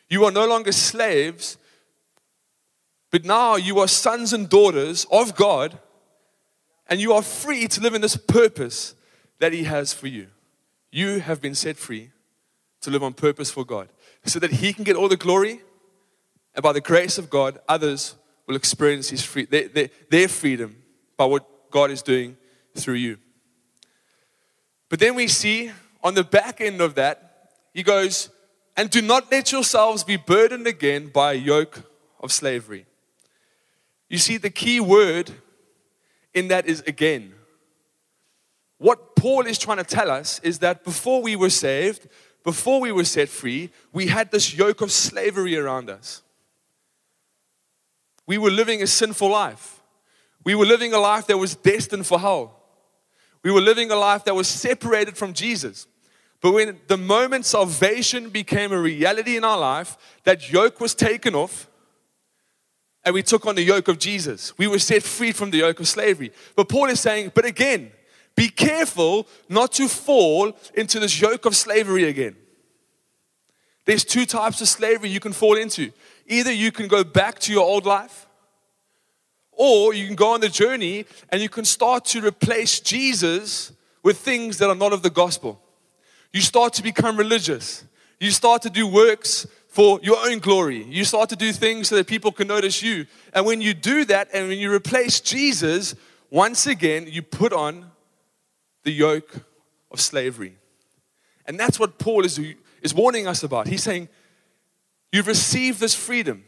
You 0.09 0.25
are 0.25 0.31
no 0.31 0.47
longer 0.47 0.71
slaves 0.71 1.57
But 3.15 3.23
now 3.23 3.55
you 3.55 3.79
are 3.79 3.87
sons 3.87 4.33
and 4.33 4.49
daughters 4.49 5.05
of 5.09 5.37
God, 5.37 5.79
and 6.87 6.99
you 6.99 7.13
are 7.13 7.21
free 7.21 7.65
to 7.69 7.79
live 7.79 7.93
in 7.93 8.01
this 8.01 8.17
purpose 8.17 8.93
that 9.39 9.53
He 9.53 9.63
has 9.63 9.93
for 9.93 10.07
you. 10.07 10.27
You 10.91 11.21
have 11.21 11.41
been 11.41 11.55
set 11.55 11.77
free 11.77 12.11
to 12.81 12.89
live 12.89 13.03
on 13.03 13.13
purpose 13.13 13.49
for 13.49 13.63
God 13.63 13.87
so 14.25 14.37
that 14.39 14.51
He 14.51 14.73
can 14.73 14.83
get 14.83 14.97
all 14.97 15.07
the 15.07 15.15
glory, 15.15 15.61
and 16.55 16.61
by 16.61 16.73
the 16.73 16.81
grace 16.81 17.17
of 17.17 17.29
God, 17.29 17.57
others 17.69 18.15
will 18.47 18.55
experience 18.55 19.09
his 19.09 19.23
free, 19.23 19.45
their, 19.45 19.67
their, 19.67 19.89
their 20.09 20.27
freedom 20.27 20.75
by 21.17 21.25
what 21.25 21.71
God 21.71 21.91
is 21.91 22.01
doing 22.01 22.37
through 22.75 22.95
you. 22.95 23.17
But 24.89 24.99
then 24.99 25.15
we 25.15 25.27
see 25.27 25.71
on 26.03 26.13
the 26.13 26.23
back 26.23 26.61
end 26.61 26.81
of 26.81 26.95
that, 26.95 27.51
he 27.73 27.83
goes, 27.83 28.29
and 28.77 28.89
do 28.89 29.01
not 29.01 29.31
let 29.31 29.51
yourselves 29.51 30.03
be 30.03 30.17
burdened 30.17 30.67
again 30.67 31.07
by 31.07 31.33
a 31.33 31.35
yoke 31.35 31.81
of 32.21 32.31
slavery. 32.31 32.85
You 34.09 34.17
see, 34.17 34.37
the 34.37 34.49
key 34.49 34.79
word 34.79 35.31
in 36.33 36.49
that 36.49 36.67
is 36.67 36.81
again. 36.81 37.33
What 38.77 39.15
Paul 39.15 39.47
is 39.47 39.57
trying 39.57 39.77
to 39.77 39.83
tell 39.83 40.11
us 40.11 40.39
is 40.43 40.59
that 40.59 40.83
before 40.83 41.21
we 41.21 41.35
were 41.35 41.49
saved, 41.49 42.07
before 42.43 42.79
we 42.79 42.91
were 42.91 43.05
set 43.05 43.29
free, 43.29 43.71
we 43.91 44.07
had 44.07 44.31
this 44.31 44.53
yoke 44.55 44.81
of 44.81 44.91
slavery 44.91 45.57
around 45.57 45.89
us. 45.89 46.21
We 48.27 48.37
were 48.37 48.51
living 48.51 48.81
a 48.81 48.87
sinful 48.87 49.29
life. 49.29 49.81
We 50.43 50.55
were 50.55 50.65
living 50.65 50.93
a 50.93 50.99
life 50.99 51.27
that 51.27 51.37
was 51.37 51.55
destined 51.55 52.05
for 52.05 52.19
hell. 52.19 52.59
We 53.43 53.51
were 53.51 53.61
living 53.61 53.91
a 53.91 53.95
life 53.95 54.23
that 54.25 54.35
was 54.35 54.47
separated 54.47 55.17
from 55.17 55.33
Jesus. 55.33 55.87
But 56.41 56.53
when 56.53 56.79
the 56.87 56.97
moment 56.97 57.45
salvation 57.45 58.29
became 58.29 58.71
a 58.71 58.79
reality 58.79 59.37
in 59.37 59.43
our 59.43 59.57
life, 59.57 59.97
that 60.23 60.51
yoke 60.51 60.79
was 60.79 60.93
taken 60.93 61.35
off 61.35 61.67
and 63.03 63.13
we 63.13 63.21
took 63.21 63.45
on 63.45 63.55
the 63.55 63.63
yoke 63.63 63.87
of 63.87 63.99
Jesus. 63.99 64.57
We 64.57 64.67
were 64.67 64.79
set 64.79 65.03
free 65.03 65.31
from 65.31 65.51
the 65.51 65.59
yoke 65.59 65.79
of 65.79 65.87
slavery. 65.87 66.31
But 66.55 66.69
Paul 66.69 66.85
is 66.87 66.99
saying, 66.99 67.31
but 67.35 67.45
again, 67.45 67.91
be 68.35 68.49
careful 68.49 69.27
not 69.47 69.71
to 69.73 69.87
fall 69.87 70.57
into 70.73 70.99
this 70.99 71.21
yoke 71.21 71.45
of 71.45 71.55
slavery 71.55 72.05
again. 72.05 72.35
There's 73.85 74.03
two 74.03 74.25
types 74.25 74.59
of 74.61 74.67
slavery 74.67 75.09
you 75.09 75.19
can 75.19 75.33
fall 75.33 75.55
into. 75.55 75.91
Either 76.25 76.51
you 76.51 76.71
can 76.71 76.87
go 76.87 77.03
back 77.03 77.39
to 77.39 77.51
your 77.51 77.65
old 77.65 77.85
life, 77.85 78.27
or 79.51 79.93
you 79.93 80.05
can 80.05 80.15
go 80.15 80.33
on 80.33 80.41
the 80.41 80.49
journey 80.49 81.05
and 81.29 81.41
you 81.41 81.49
can 81.49 81.65
start 81.65 82.05
to 82.05 82.21
replace 82.21 82.79
Jesus 82.79 83.71
with 84.03 84.17
things 84.17 84.57
that 84.57 84.69
are 84.69 84.75
not 84.75 84.93
of 84.93 85.01
the 85.01 85.09
gospel. 85.09 85.61
You 86.33 86.41
start 86.41 86.73
to 86.73 86.83
become 86.83 87.17
religious. 87.17 87.85
You 88.19 88.31
start 88.31 88.61
to 88.63 88.69
do 88.69 88.85
works 88.85 89.47
for 89.67 89.99
your 90.03 90.17
own 90.27 90.39
glory. 90.39 90.83
You 90.83 91.05
start 91.05 91.29
to 91.29 91.35
do 91.35 91.51
things 91.51 91.89
so 91.89 91.95
that 91.95 92.07
people 92.07 92.31
can 92.31 92.47
notice 92.47 92.81
you. 92.83 93.05
And 93.33 93.45
when 93.45 93.61
you 93.61 93.73
do 93.73 94.05
that 94.05 94.29
and 94.33 94.47
when 94.47 94.57
you 94.57 94.71
replace 94.71 95.19
Jesus, 95.19 95.95
once 96.29 96.67
again, 96.67 97.07
you 97.09 97.21
put 97.21 97.53
on 97.53 97.91
the 98.83 98.91
yoke 98.91 99.33
of 99.91 99.99
slavery. 99.99 100.57
And 101.45 101.59
that's 101.59 101.79
what 101.79 101.97
Paul 101.97 102.25
is, 102.25 102.39
is 102.81 102.93
warning 102.93 103.27
us 103.27 103.43
about. 103.43 103.67
He's 103.67 103.83
saying, 103.83 104.09
You've 105.15 105.27
received 105.27 105.79
this 105.79 105.95
freedom. 105.95 106.43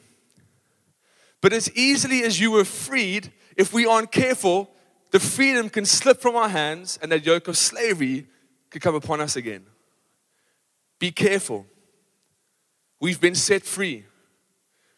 But 1.39 1.53
as 1.53 1.71
easily 1.71 2.23
as 2.23 2.37
you 2.37 2.51
were 2.51 2.65
freed, 2.65 3.31
if 3.55 3.71
we 3.71 3.85
aren't 3.85 4.11
careful, 4.11 4.69
the 5.11 5.21
freedom 5.21 5.69
can 5.69 5.85
slip 5.85 6.19
from 6.19 6.35
our 6.35 6.49
hands 6.49 6.99
and 7.01 7.09
that 7.13 7.25
yoke 7.25 7.47
of 7.47 7.55
slavery 7.55 8.27
could 8.69 8.81
come 8.81 8.93
upon 8.93 9.21
us 9.21 9.37
again. 9.37 9.65
Be 10.99 11.11
careful. 11.11 11.65
We've 12.99 13.21
been 13.21 13.35
set 13.35 13.63
free, 13.63 14.03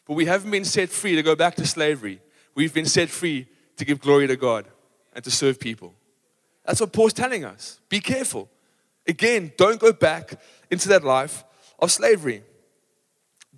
but 0.04 0.14
we 0.14 0.24
haven't 0.24 0.50
been 0.50 0.64
set 0.64 0.88
free 0.88 1.14
to 1.14 1.22
go 1.22 1.36
back 1.36 1.54
to 1.54 1.64
slavery. 1.64 2.20
We've 2.56 2.74
been 2.74 2.86
set 2.86 3.08
free 3.08 3.46
to 3.76 3.84
give 3.84 4.00
glory 4.00 4.26
to 4.26 4.36
God 4.36 4.66
and 5.14 5.22
to 5.22 5.30
serve 5.30 5.60
people. 5.60 5.94
That's 6.66 6.80
what 6.80 6.92
Paul's 6.92 7.12
telling 7.12 7.44
us. 7.44 7.78
Be 7.88 8.00
careful. 8.00 8.48
Again, 9.06 9.52
don't 9.56 9.78
go 9.78 9.92
back 9.92 10.40
into 10.72 10.88
that 10.88 11.04
life 11.04 11.44
of 11.78 11.92
slavery. 11.92 12.42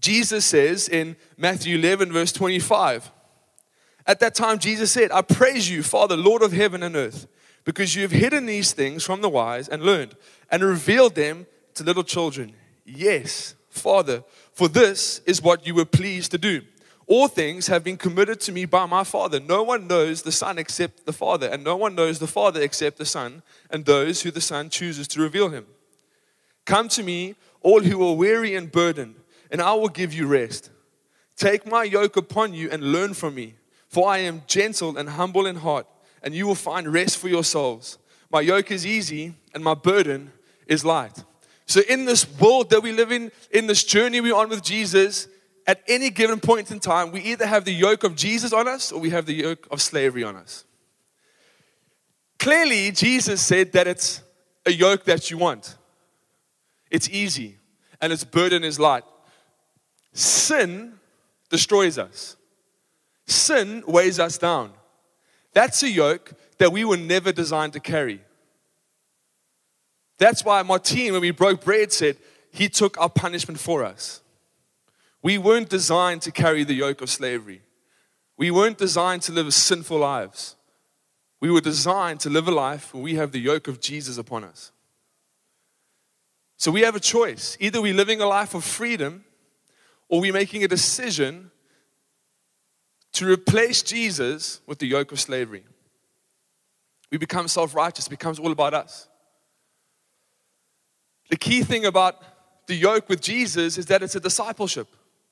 Jesus 0.02 0.44
says 0.44 0.88
in 0.88 1.16
Matthew 1.38 1.78
11, 1.78 2.12
verse 2.12 2.32
25, 2.32 3.10
at 4.04 4.18
that 4.18 4.34
time, 4.34 4.58
Jesus 4.58 4.90
said, 4.90 5.12
I 5.12 5.22
praise 5.22 5.70
you, 5.70 5.84
Father, 5.84 6.16
Lord 6.16 6.42
of 6.42 6.52
heaven 6.52 6.82
and 6.82 6.96
earth, 6.96 7.28
because 7.64 7.94
you 7.94 8.02
have 8.02 8.10
hidden 8.10 8.46
these 8.46 8.72
things 8.72 9.04
from 9.04 9.20
the 9.20 9.28
wise 9.28 9.68
and 9.68 9.84
learned 9.84 10.16
and 10.50 10.64
revealed 10.64 11.14
them 11.14 11.46
to 11.74 11.84
little 11.84 12.02
children. 12.02 12.52
Yes, 12.84 13.54
Father, 13.70 14.24
for 14.52 14.66
this 14.66 15.20
is 15.20 15.40
what 15.40 15.68
you 15.68 15.74
were 15.74 15.84
pleased 15.84 16.32
to 16.32 16.38
do. 16.38 16.62
All 17.06 17.28
things 17.28 17.68
have 17.68 17.84
been 17.84 17.96
committed 17.96 18.40
to 18.40 18.52
me 18.52 18.64
by 18.64 18.86
my 18.86 19.04
Father. 19.04 19.38
No 19.38 19.62
one 19.62 19.86
knows 19.86 20.22
the 20.22 20.32
Son 20.32 20.58
except 20.58 21.06
the 21.06 21.12
Father, 21.12 21.46
and 21.46 21.62
no 21.62 21.76
one 21.76 21.94
knows 21.94 22.18
the 22.18 22.26
Father 22.26 22.60
except 22.60 22.98
the 22.98 23.06
Son, 23.06 23.42
and 23.70 23.84
those 23.84 24.22
who 24.22 24.32
the 24.32 24.40
Son 24.40 24.68
chooses 24.68 25.06
to 25.08 25.20
reveal 25.20 25.50
him. 25.50 25.66
Come 26.64 26.88
to 26.88 27.04
me, 27.04 27.36
all 27.60 27.82
who 27.82 28.04
are 28.04 28.14
weary 28.14 28.56
and 28.56 28.72
burdened 28.72 29.14
and 29.52 29.60
I 29.60 29.74
will 29.74 29.90
give 29.90 30.12
you 30.12 30.26
rest. 30.26 30.70
Take 31.36 31.66
my 31.66 31.84
yoke 31.84 32.16
upon 32.16 32.54
you 32.54 32.70
and 32.70 32.82
learn 32.82 33.14
from 33.14 33.34
me, 33.34 33.54
for 33.86 34.08
I 34.08 34.18
am 34.18 34.42
gentle 34.46 34.96
and 34.96 35.10
humble 35.10 35.46
in 35.46 35.56
heart, 35.56 35.86
and 36.22 36.34
you 36.34 36.46
will 36.46 36.56
find 36.56 36.88
rest 36.92 37.18
for 37.18 37.28
your 37.28 37.44
souls. 37.44 37.98
My 38.30 38.40
yoke 38.40 38.70
is 38.70 38.86
easy 38.86 39.34
and 39.54 39.62
my 39.62 39.74
burden 39.74 40.32
is 40.66 40.84
light. 40.84 41.22
So, 41.66 41.82
in 41.88 42.06
this 42.06 42.26
world 42.40 42.70
that 42.70 42.82
we 42.82 42.92
live 42.92 43.12
in, 43.12 43.30
in 43.50 43.66
this 43.66 43.84
journey 43.84 44.20
we're 44.20 44.34
on 44.34 44.48
with 44.48 44.62
Jesus, 44.62 45.28
at 45.66 45.82
any 45.86 46.10
given 46.10 46.40
point 46.40 46.70
in 46.70 46.80
time, 46.80 47.12
we 47.12 47.20
either 47.20 47.46
have 47.46 47.64
the 47.64 47.72
yoke 47.72 48.04
of 48.04 48.16
Jesus 48.16 48.52
on 48.52 48.66
us 48.66 48.90
or 48.90 49.00
we 49.00 49.10
have 49.10 49.26
the 49.26 49.34
yoke 49.34 49.68
of 49.70 49.80
slavery 49.80 50.24
on 50.24 50.34
us. 50.34 50.64
Clearly, 52.38 52.90
Jesus 52.90 53.40
said 53.40 53.72
that 53.72 53.86
it's 53.86 54.22
a 54.66 54.72
yoke 54.72 55.04
that 55.04 55.30
you 55.30 55.38
want. 55.38 55.76
It's 56.90 57.08
easy 57.10 57.58
and 58.00 58.12
its 58.12 58.24
burden 58.24 58.64
is 58.64 58.80
light. 58.80 59.04
Sin 60.12 60.94
destroys 61.48 61.98
us. 61.98 62.36
Sin 63.26 63.82
weighs 63.86 64.18
us 64.18 64.38
down. 64.38 64.72
That's 65.52 65.82
a 65.82 65.90
yoke 65.90 66.34
that 66.58 66.72
we 66.72 66.84
were 66.84 66.96
never 66.96 67.32
designed 67.32 67.72
to 67.74 67.80
carry. 67.80 68.20
That's 70.18 70.44
why 70.44 70.62
Martin, 70.62 71.12
when 71.12 71.20
we 71.20 71.30
broke 71.30 71.64
bread, 71.64 71.92
said, 71.92 72.16
He 72.52 72.68
took 72.68 72.98
our 73.00 73.08
punishment 73.08 73.58
for 73.58 73.84
us. 73.84 74.22
We 75.22 75.38
weren't 75.38 75.68
designed 75.68 76.22
to 76.22 76.32
carry 76.32 76.64
the 76.64 76.74
yoke 76.74 77.00
of 77.00 77.10
slavery. 77.10 77.62
We 78.36 78.50
weren't 78.50 78.78
designed 78.78 79.22
to 79.22 79.32
live 79.32 79.52
sinful 79.54 79.98
lives. 79.98 80.56
We 81.40 81.50
were 81.50 81.60
designed 81.60 82.20
to 82.20 82.30
live 82.30 82.48
a 82.48 82.52
life 82.52 82.92
where 82.94 83.02
we 83.02 83.14
have 83.16 83.32
the 83.32 83.40
yoke 83.40 83.68
of 83.68 83.80
Jesus 83.80 84.18
upon 84.18 84.44
us. 84.44 84.72
So 86.56 86.70
we 86.70 86.82
have 86.82 86.94
a 86.94 87.00
choice. 87.00 87.56
Either 87.60 87.82
we're 87.82 87.94
living 87.94 88.20
a 88.20 88.26
life 88.26 88.54
of 88.54 88.64
freedom 88.64 89.24
or 90.12 90.20
we're 90.20 90.30
making 90.30 90.62
a 90.62 90.68
decision 90.68 91.50
to 93.14 93.26
replace 93.26 93.82
Jesus 93.82 94.60
with 94.66 94.78
the 94.78 94.86
yoke 94.86 95.10
of 95.10 95.18
slavery. 95.18 95.64
We 97.10 97.16
become 97.16 97.48
self 97.48 97.74
righteous, 97.74 98.08
becomes 98.08 98.38
all 98.38 98.52
about 98.52 98.74
us. 98.74 99.08
The 101.30 101.36
key 101.36 101.62
thing 101.62 101.86
about 101.86 102.22
the 102.66 102.74
yoke 102.74 103.08
with 103.08 103.22
Jesus 103.22 103.78
is 103.78 103.86
that 103.86 104.02
it's 104.02 104.14
a 104.14 104.20
discipleship. 104.20 104.86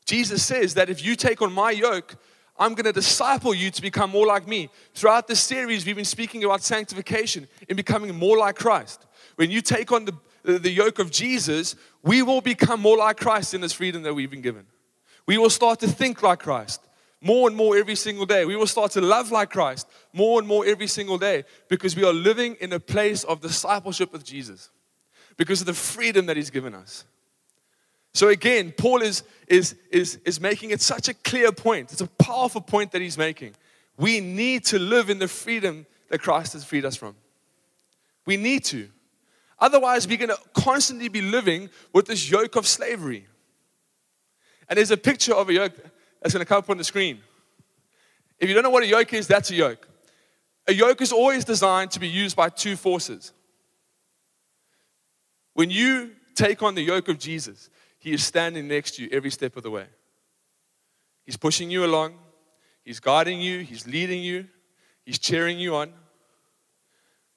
Jesus 0.06 0.42
says 0.42 0.72
that 0.74 0.88
if 0.88 1.04
you 1.04 1.14
take 1.14 1.42
on 1.42 1.52
my 1.52 1.72
yoke, 1.72 2.16
I'm 2.58 2.72
going 2.72 2.86
to 2.86 2.92
disciple 2.92 3.52
you 3.52 3.70
to 3.70 3.82
become 3.82 4.08
more 4.08 4.26
like 4.26 4.48
me. 4.48 4.70
Throughout 4.94 5.28
this 5.28 5.40
series, 5.40 5.84
we've 5.84 5.94
been 5.94 6.06
speaking 6.06 6.42
about 6.42 6.62
sanctification 6.62 7.48
and 7.68 7.76
becoming 7.76 8.14
more 8.14 8.38
like 8.38 8.56
Christ. 8.56 9.04
When 9.36 9.50
you 9.50 9.60
take 9.60 9.92
on 9.92 10.06
the, 10.06 10.14
the 10.42 10.70
yoke 10.70 10.98
of 10.98 11.10
Jesus, 11.10 11.76
we 12.02 12.22
will 12.22 12.40
become 12.40 12.80
more 12.80 12.96
like 12.96 13.18
Christ 13.18 13.54
in 13.54 13.60
this 13.60 13.72
freedom 13.72 14.02
that 14.02 14.14
we've 14.14 14.30
been 14.30 14.40
given. 14.40 14.66
We 15.26 15.38
will 15.38 15.50
start 15.50 15.80
to 15.80 15.88
think 15.88 16.22
like 16.22 16.40
Christ 16.40 16.80
more 17.20 17.48
and 17.48 17.56
more 17.56 17.76
every 17.76 17.94
single 17.94 18.24
day. 18.24 18.44
We 18.46 18.56
will 18.56 18.66
start 18.66 18.92
to 18.92 19.00
love 19.00 19.30
like 19.30 19.50
Christ 19.50 19.86
more 20.12 20.38
and 20.38 20.48
more 20.48 20.64
every 20.64 20.86
single 20.86 21.18
day 21.18 21.44
because 21.68 21.94
we 21.94 22.04
are 22.04 22.12
living 22.12 22.56
in 22.60 22.72
a 22.72 22.80
place 22.80 23.24
of 23.24 23.40
discipleship 23.40 24.12
with 24.12 24.24
Jesus 24.24 24.70
because 25.36 25.60
of 25.60 25.66
the 25.66 25.74
freedom 25.74 26.26
that 26.26 26.36
He's 26.36 26.50
given 26.50 26.74
us. 26.74 27.04
So 28.12 28.28
again, 28.28 28.72
Paul 28.76 29.02
is, 29.02 29.22
is, 29.46 29.76
is, 29.90 30.18
is 30.24 30.40
making 30.40 30.70
it 30.70 30.80
such 30.80 31.08
a 31.08 31.14
clear 31.14 31.52
point. 31.52 31.92
It's 31.92 32.00
a 32.00 32.06
powerful 32.06 32.60
point 32.60 32.92
that 32.92 33.00
he's 33.00 33.16
making. 33.16 33.54
We 33.96 34.20
need 34.20 34.64
to 34.66 34.78
live 34.78 35.10
in 35.10 35.18
the 35.18 35.28
freedom 35.28 35.86
that 36.08 36.20
Christ 36.20 36.54
has 36.54 36.64
freed 36.64 36.84
us 36.84 36.96
from. 36.96 37.14
We 38.26 38.36
need 38.36 38.64
to. 38.66 38.88
Otherwise, 39.60 40.08
we're 40.08 40.16
going 40.16 40.30
to 40.30 40.38
constantly 40.54 41.08
be 41.08 41.20
living 41.20 41.68
with 41.92 42.06
this 42.06 42.30
yoke 42.30 42.56
of 42.56 42.66
slavery. 42.66 43.26
And 44.68 44.76
there's 44.78 44.90
a 44.90 44.96
picture 44.96 45.34
of 45.34 45.48
a 45.48 45.52
yoke 45.52 45.74
that's 46.22 46.32
going 46.32 46.44
to 46.44 46.48
come 46.48 46.58
up 46.58 46.70
on 46.70 46.78
the 46.78 46.84
screen. 46.84 47.20
If 48.38 48.48
you 48.48 48.54
don't 48.54 48.62
know 48.62 48.70
what 48.70 48.82
a 48.82 48.86
yoke 48.86 49.12
is, 49.12 49.26
that's 49.26 49.50
a 49.50 49.54
yoke. 49.54 49.86
A 50.66 50.72
yoke 50.72 51.00
is 51.02 51.12
always 51.12 51.44
designed 51.44 51.90
to 51.90 52.00
be 52.00 52.08
used 52.08 52.36
by 52.36 52.48
two 52.48 52.76
forces. 52.76 53.32
When 55.54 55.70
you 55.70 56.12
take 56.34 56.62
on 56.62 56.74
the 56.74 56.82
yoke 56.82 57.08
of 57.08 57.18
Jesus, 57.18 57.68
He 57.98 58.12
is 58.12 58.24
standing 58.24 58.68
next 58.68 58.92
to 58.92 59.02
you 59.02 59.10
every 59.12 59.30
step 59.30 59.56
of 59.56 59.62
the 59.62 59.70
way. 59.70 59.86
He's 61.26 61.36
pushing 61.36 61.70
you 61.70 61.84
along, 61.84 62.14
He's 62.84 63.00
guiding 63.00 63.40
you, 63.40 63.60
He's 63.60 63.86
leading 63.86 64.22
you, 64.22 64.46
He's 65.04 65.18
cheering 65.18 65.58
you 65.58 65.74
on. 65.74 65.92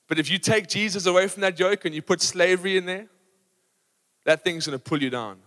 But 0.08 0.20
if 0.20 0.30
you 0.30 0.38
take 0.38 0.68
Jesus 0.68 1.06
away 1.06 1.28
from 1.28 1.42
that 1.42 1.60
yoke 1.60 1.86
and 1.86 1.96
you 1.96 2.02
put 2.02 2.22
slavery 2.22 2.78
in 2.78 2.86
there, 2.86 3.08
that 4.26 4.44
thing's 4.44 4.68
going 4.68 4.78
to 4.78 4.84
pull 4.84 5.02
you 5.02 5.10
down. 5.10 5.38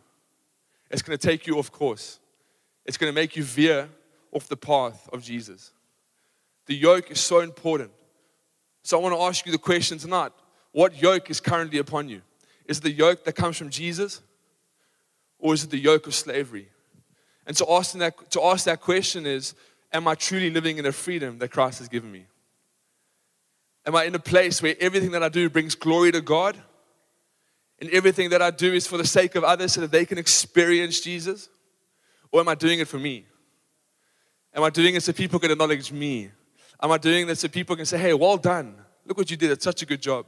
It's 0.90 1.02
going 1.02 1.16
to 1.16 1.26
take 1.26 1.46
you 1.46 1.58
off 1.58 1.72
course. 1.72 2.18
It's 2.84 2.96
going 2.96 3.12
to 3.12 3.14
make 3.14 3.36
you 3.36 3.42
veer 3.42 3.88
off 4.32 4.48
the 4.48 4.56
path 4.56 5.08
of 5.12 5.22
Jesus. 5.22 5.72
The 6.66 6.74
yoke 6.74 7.10
is 7.10 7.20
so 7.20 7.40
important. 7.40 7.90
So 8.82 8.98
I 8.98 9.02
want 9.02 9.14
to 9.14 9.20
ask 9.20 9.44
you 9.46 9.52
the 9.52 9.58
question 9.58 9.98
tonight 9.98 10.32
what 10.72 11.00
yoke 11.00 11.30
is 11.30 11.40
currently 11.40 11.78
upon 11.78 12.08
you? 12.08 12.20
Is 12.66 12.78
it 12.78 12.82
the 12.82 12.92
yoke 12.92 13.24
that 13.24 13.32
comes 13.32 13.56
from 13.56 13.70
Jesus? 13.70 14.20
Or 15.38 15.54
is 15.54 15.64
it 15.64 15.70
the 15.70 15.78
yoke 15.78 16.06
of 16.06 16.14
slavery? 16.14 16.68
And 17.46 17.56
to 17.56 17.70
ask 17.70 17.92
that, 17.94 18.30
to 18.32 18.42
ask 18.42 18.64
that 18.66 18.80
question 18.80 19.26
is 19.26 19.54
Am 19.92 20.08
I 20.08 20.14
truly 20.14 20.50
living 20.50 20.78
in 20.78 20.84
the 20.84 20.92
freedom 20.92 21.38
that 21.38 21.50
Christ 21.50 21.78
has 21.78 21.88
given 21.88 22.10
me? 22.10 22.26
Am 23.86 23.94
I 23.94 24.04
in 24.04 24.14
a 24.14 24.18
place 24.20 24.60
where 24.60 24.74
everything 24.80 25.12
that 25.12 25.22
I 25.22 25.28
do 25.28 25.48
brings 25.48 25.74
glory 25.74 26.10
to 26.12 26.20
God? 26.20 26.56
And 27.78 27.90
everything 27.90 28.30
that 28.30 28.42
I 28.42 28.50
do 28.50 28.72
is 28.72 28.86
for 28.86 28.96
the 28.96 29.06
sake 29.06 29.34
of 29.34 29.44
others 29.44 29.74
so 29.74 29.82
that 29.82 29.92
they 29.92 30.04
can 30.04 30.18
experience 30.18 31.00
Jesus? 31.00 31.48
Or 32.32 32.40
am 32.40 32.48
I 32.48 32.54
doing 32.54 32.80
it 32.80 32.88
for 32.88 32.98
me? 32.98 33.26
Am 34.54 34.62
I 34.62 34.70
doing 34.70 34.94
it 34.94 35.02
so 35.02 35.12
people 35.12 35.38
can 35.38 35.50
acknowledge 35.50 35.92
me? 35.92 36.30
Am 36.82 36.90
I 36.90 36.98
doing 36.98 37.26
this 37.26 37.40
so 37.40 37.48
people 37.48 37.76
can 37.76 37.86
say, 37.86 37.98
hey, 37.98 38.14
well 38.14 38.36
done? 38.38 38.74
Look 39.04 39.18
what 39.18 39.30
you 39.30 39.36
did. 39.36 39.50
It's 39.50 39.64
such 39.64 39.82
a 39.82 39.86
good 39.86 40.02
job. 40.02 40.26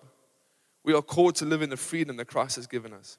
We 0.85 0.95
are 0.95 1.03
called 1.03 1.35
to 1.37 1.45
live 1.45 1.63
in 1.63 1.71
the 1.71 1.77
freedom 1.77 2.17
that 2.19 2.27
Christ 2.27 2.57
has 2.57 2.67
given 2.67 2.93
us. 2.93 3.19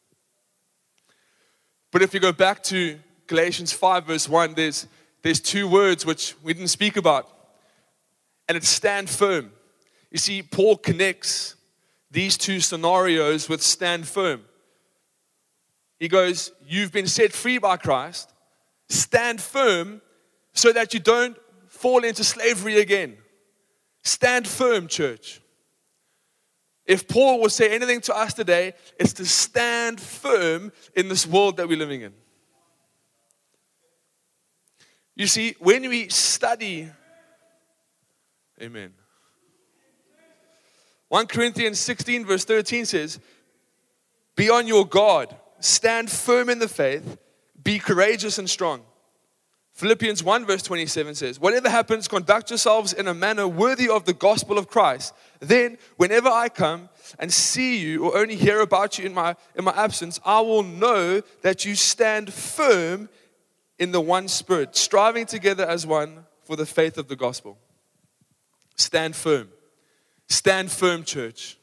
But 1.91 2.01
if 2.01 2.13
you 2.13 2.19
go 2.19 2.31
back 2.31 2.63
to 2.63 3.00
Galatians 3.27 3.74
5, 3.74 4.05
verse 4.05 4.29
1, 4.29 4.53
there's, 4.53 4.88
there's 5.22 5.39
two 5.39 5.67
words 5.67 6.05
which 6.05 6.36
we 6.43 6.53
didn't 6.53 6.69
speak 6.69 6.98
about, 6.98 7.27
and 8.48 8.55
it's 8.55 8.69
stand 8.69 9.10
firm. 9.10 9.51
You 10.12 10.18
see, 10.18 10.42
Paul 10.42 10.78
connects 10.78 11.56
these 12.12 12.38
two 12.38 12.60
scenarios 12.60 13.48
with 13.48 13.62
stand 13.62 14.08
firm. 14.08 14.42
He 16.00 16.08
goes, 16.08 16.51
You've 16.66 16.92
been 16.92 17.08
set 17.08 17.34
free 17.34 17.58
by 17.58 17.78
Christ, 17.78 18.34
stand 18.89 19.42
firm 19.42 20.01
so 20.54 20.74
that 20.74 20.94
you 20.94 21.00
don't 21.00 21.38
fall 21.68 22.04
into 22.04 22.24
slavery 22.24 22.80
again. 22.80 23.18
Stand 24.04 24.48
firm, 24.48 24.88
church. 24.88 25.42
If 26.86 27.08
Paul 27.08 27.39
will 27.39 27.50
say 27.50 27.75
anything 27.75 28.01
to 28.01 28.16
us 28.16 28.34
today, 28.34 28.74
it's 29.00 29.13
to 29.13 29.25
stand 29.25 30.01
firm 30.01 30.72
in 30.96 31.08
this 31.08 31.28
world 31.28 31.58
that 31.58 31.68
we're 31.68 31.78
living 31.78 32.01
in. 32.01 32.13
You 35.16 35.28
see, 35.28 35.56
when 35.60 35.88
we 35.88 36.10
study, 36.10 36.89
amen. 38.60 38.94
1 41.10 41.28
Corinthians 41.28 41.80
16, 41.80 42.25
verse 42.25 42.46
13 42.46 42.86
says, 42.86 43.20
Be 44.36 44.50
on 44.50 44.68
your 44.68 44.86
guard, 44.86 45.36
stand 45.60 46.10
firm 46.10 46.50
in 46.50 46.60
the 46.60 46.68
faith, 46.68 47.18
be 47.62 47.80
courageous 47.80 48.38
and 48.38 48.50
strong. 48.50 48.82
Philippians 49.74 50.24
1, 50.24 50.46
verse 50.46 50.62
27 50.62 51.16
says, 51.16 51.39
Whatever 51.39 51.70
happens, 51.70 52.08
conduct 52.08 52.51
yourselves 52.51 52.92
in 52.94 53.08
a 53.08 53.13
manner 53.13 53.48
worthy 53.48 53.88
of 53.88 54.06
the 54.06 54.13
gospel 54.13 54.58
of 54.58 54.68
Christ. 54.68 55.13
Then, 55.39 55.78
whenever 55.96 56.28
I 56.28 56.50
come 56.50 56.89
and 57.18 57.32
see 57.32 57.78
you 57.78 58.04
or 58.06 58.18
only 58.18 58.36
hear 58.36 58.60
about 58.60 59.00
you 59.00 59.06
in 59.06 59.13
my, 59.13 59.36
in 59.56 59.63
my 59.63 59.72
absence, 59.72 60.20
I 60.25 60.42
will 60.42 60.63
know 60.63 61.22
that 61.42 61.63
you 61.63 61.75
stand 61.75 62.34
firm 62.34 63.08
in 63.80 63.94
the 63.94 64.01
one 64.01 64.28
spirit, 64.28 64.75
striving 64.75 65.25
together 65.25 65.66
as 65.66 65.88
one 65.88 66.25
for 66.44 66.58
the 66.58 66.66
faith 66.66 66.98
of 66.98 67.08
the 67.08 67.16
gospel. 67.16 67.58
Stand 68.75 69.15
firm. 69.15 69.48
Stand 70.30 70.72
firm, 70.72 71.04
church. 71.04 71.58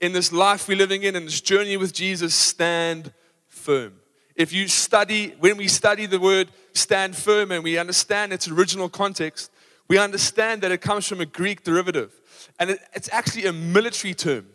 In 0.00 0.12
this 0.12 0.32
life 0.32 0.68
we're 0.68 0.76
living 0.76 1.02
in, 1.02 1.16
in 1.16 1.24
this 1.24 1.40
journey 1.40 1.76
with 1.76 1.92
Jesus, 1.92 2.34
stand 2.34 3.12
firm. 3.48 3.94
If 4.36 4.52
you 4.52 4.68
study, 4.68 5.34
when 5.40 5.56
we 5.56 5.66
study 5.66 6.06
the 6.06 6.20
word 6.20 6.48
stand 6.72 7.16
firm 7.16 7.50
and 7.50 7.64
we 7.64 7.78
understand 7.78 8.32
its 8.32 8.48
original 8.48 8.88
context, 8.88 9.50
we 9.88 9.98
understand 9.98 10.62
that 10.62 10.70
it 10.70 10.80
comes 10.80 11.08
from 11.08 11.20
a 11.20 11.26
Greek 11.26 11.64
derivative. 11.64 12.12
And 12.58 12.70
it, 12.70 12.80
it's 12.92 13.08
actually 13.12 13.46
a 13.46 13.52
military 13.52 14.14
term. 14.14 14.46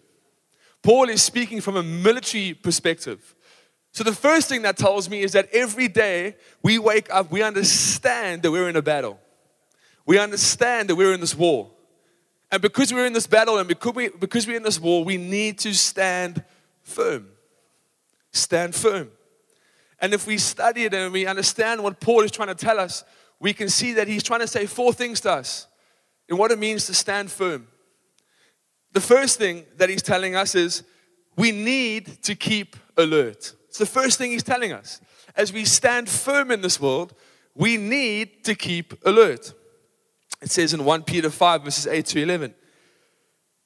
Paul 0.84 1.10
is 1.10 1.22
speaking 1.22 1.62
from 1.62 1.76
a 1.76 1.84
military 1.84 2.54
perspective. 2.54 3.36
So 3.92 4.04
the 4.04 4.14
first 4.14 4.48
thing 4.50 4.62
that 4.62 4.78
tells 4.78 5.10
me 5.10 5.22
is 5.22 5.34
that 5.34 5.50
every 5.52 5.88
day 5.88 6.36
we 6.64 6.80
wake 6.80 7.12
up, 7.14 7.32
we 7.32 7.44
understand 7.44 8.44
that 8.44 8.52
we're 8.52 8.70
in 8.70 8.76
a 8.76 8.82
battle. 8.82 9.20
We 10.06 10.18
understand 10.18 10.90
that 10.90 10.96
we're 10.96 11.14
in 11.14 11.20
this 11.20 11.36
war. 11.36 11.72
And 12.52 12.62
because 12.62 12.94
we're 12.94 13.06
in 13.06 13.14
this 13.14 13.28
battle 13.28 13.58
and 13.58 13.68
because, 13.68 13.94
we, 13.94 14.10
because 14.10 14.46
we're 14.46 14.58
in 14.58 14.64
this 14.64 14.80
war, 14.80 15.06
we 15.06 15.18
need 15.18 15.58
to 15.60 15.74
stand 15.74 16.44
firm. 16.84 17.28
Stand 18.34 18.76
firm. 18.76 19.10
And 20.00 20.14
if 20.14 20.28
we 20.28 20.38
study 20.38 20.86
it 20.86 20.94
and 20.94 21.14
we 21.14 21.26
understand 21.26 21.82
what 21.82 22.02
Paul 22.02 22.24
is 22.24 22.32
trying 22.32 22.50
to 22.50 22.56
tell 22.56 22.80
us, 22.80 23.04
we 23.40 23.54
can 23.54 23.70
see 23.70 23.94
that 23.94 24.08
he's 24.08 24.24
trying 24.24 24.42
to 24.42 24.48
say 24.48 24.66
four 24.66 24.92
things 24.94 25.22
to 25.22 25.32
us 25.32 25.68
in 26.28 26.38
what 26.38 26.52
it 26.52 26.60
means 26.60 26.86
to 26.88 26.94
stand 26.94 27.32
firm. 27.32 27.68
The 28.92 29.02
first 29.02 29.38
thing 29.38 29.66
that 29.78 29.90
he's 29.90 30.02
telling 30.02 30.36
us 30.36 30.54
is 30.56 30.84
we 31.38 31.52
need 31.52 32.24
to 32.24 32.36
keep 32.36 32.76
alert. 32.98 33.54
It's 33.70 33.78
the 33.78 33.86
first 33.86 34.18
thing 34.18 34.32
he's 34.32 34.44
telling 34.44 34.74
us. 34.74 35.00
As 35.36 35.54
we 35.54 35.64
stand 35.64 36.10
firm 36.10 36.52
in 36.52 36.62
this 36.62 36.80
world, 36.80 37.14
we 37.56 37.78
need 37.78 38.44
to 38.44 38.56
keep 38.56 38.94
alert. 39.06 39.54
It 40.41 40.49
says 40.49 40.73
in 40.73 40.84
1 40.84 41.04
Peter 41.04 41.30
5, 41.30 41.63
verses 41.63 41.88
8 41.88 42.06
to 42.08 42.21
11 42.21 42.56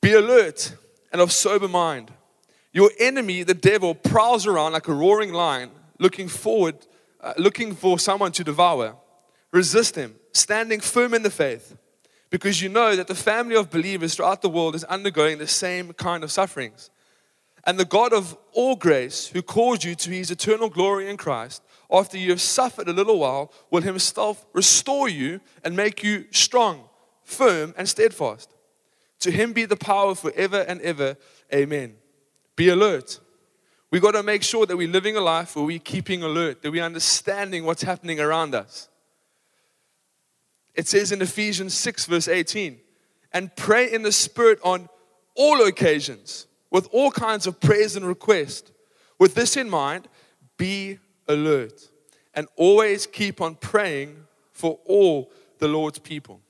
Be 0.01 0.13
alert 0.13 0.75
and 1.11 1.21
of 1.21 1.31
sober 1.31 1.67
mind. 1.67 2.11
Your 2.73 2.91
enemy, 2.99 3.43
the 3.43 3.53
devil, 3.53 3.95
prowls 3.95 4.45
around 4.45 4.73
like 4.73 4.89
a 4.89 4.93
roaring 4.93 5.31
lion 5.31 5.71
looking 5.97 6.27
forward, 6.27 6.75
uh, 7.21 7.33
looking 7.37 7.73
for 7.73 7.97
someone 7.97 8.33
to 8.33 8.43
devour. 8.43 8.97
Resist 9.51 9.95
him, 9.95 10.15
standing 10.33 10.81
firm 10.81 11.13
in 11.13 11.23
the 11.23 11.29
faith, 11.29 11.77
because 12.29 12.61
you 12.61 12.67
know 12.67 12.97
that 12.97 13.07
the 13.07 13.15
family 13.15 13.55
of 13.55 13.69
believers 13.69 14.15
throughout 14.15 14.41
the 14.41 14.49
world 14.49 14.75
is 14.75 14.83
undergoing 14.83 15.37
the 15.37 15.47
same 15.47 15.93
kind 15.93 16.25
of 16.25 16.31
sufferings. 16.31 16.89
And 17.65 17.79
the 17.79 17.85
God 17.85 18.11
of 18.11 18.37
all 18.51 18.75
grace, 18.75 19.27
who 19.27 19.41
called 19.41 19.83
you 19.83 19.95
to 19.95 20.09
his 20.11 20.29
eternal 20.29 20.69
glory 20.69 21.09
in 21.09 21.15
Christ, 21.15 21.63
after 21.91 22.17
you 22.17 22.29
have 22.31 22.41
suffered 22.41 22.87
a 22.87 22.93
little 22.93 23.19
while, 23.19 23.51
will 23.71 23.81
himself 23.81 24.45
restore 24.53 25.09
you 25.09 25.41
and 25.63 25.75
make 25.75 26.03
you 26.03 26.25
strong, 26.31 26.89
firm, 27.23 27.73
and 27.77 27.87
steadfast. 27.87 28.49
To 29.19 29.31
him 29.31 29.53
be 29.53 29.65
the 29.65 29.77
power 29.77 30.15
forever 30.15 30.61
and 30.67 30.81
ever. 30.81 31.17
Amen. 31.53 31.95
Be 32.55 32.69
alert 32.69 33.19
we 33.95 34.01
got 34.01 34.11
to 34.11 34.23
make 34.23 34.43
sure 34.43 34.65
that 34.65 34.75
we're 34.75 34.89
living 34.89 35.15
a 35.15 35.21
life 35.21 35.55
where 35.55 35.63
we're 35.63 35.79
keeping 35.79 36.21
alert, 36.21 36.61
that 36.61 36.71
we're 36.71 36.83
understanding 36.83 37.63
what's 37.63 37.83
happening 37.83 38.19
around 38.19 38.53
us. 38.53 38.89
It 40.73 40.85
says 40.85 41.13
in 41.13 41.21
Ephesians 41.21 41.73
6, 41.75 42.05
verse 42.07 42.27
18, 42.27 42.77
and 43.31 43.55
pray 43.55 43.89
in 43.89 44.01
the 44.01 44.11
Spirit 44.11 44.59
on 44.63 44.89
all 45.33 45.65
occasions 45.65 46.47
with 46.71 46.89
all 46.91 47.09
kinds 47.09 47.47
of 47.47 47.61
prayers 47.61 47.95
and 47.95 48.05
requests. 48.05 48.69
With 49.17 49.33
this 49.33 49.55
in 49.55 49.69
mind, 49.69 50.09
be 50.57 50.99
alert 51.27 51.89
and 52.33 52.47
always 52.55 53.07
keep 53.07 53.41
on 53.41 53.55
praying 53.55 54.25
for 54.51 54.79
all 54.85 55.31
the 55.59 55.67
Lord's 55.67 55.99
people. 55.99 56.41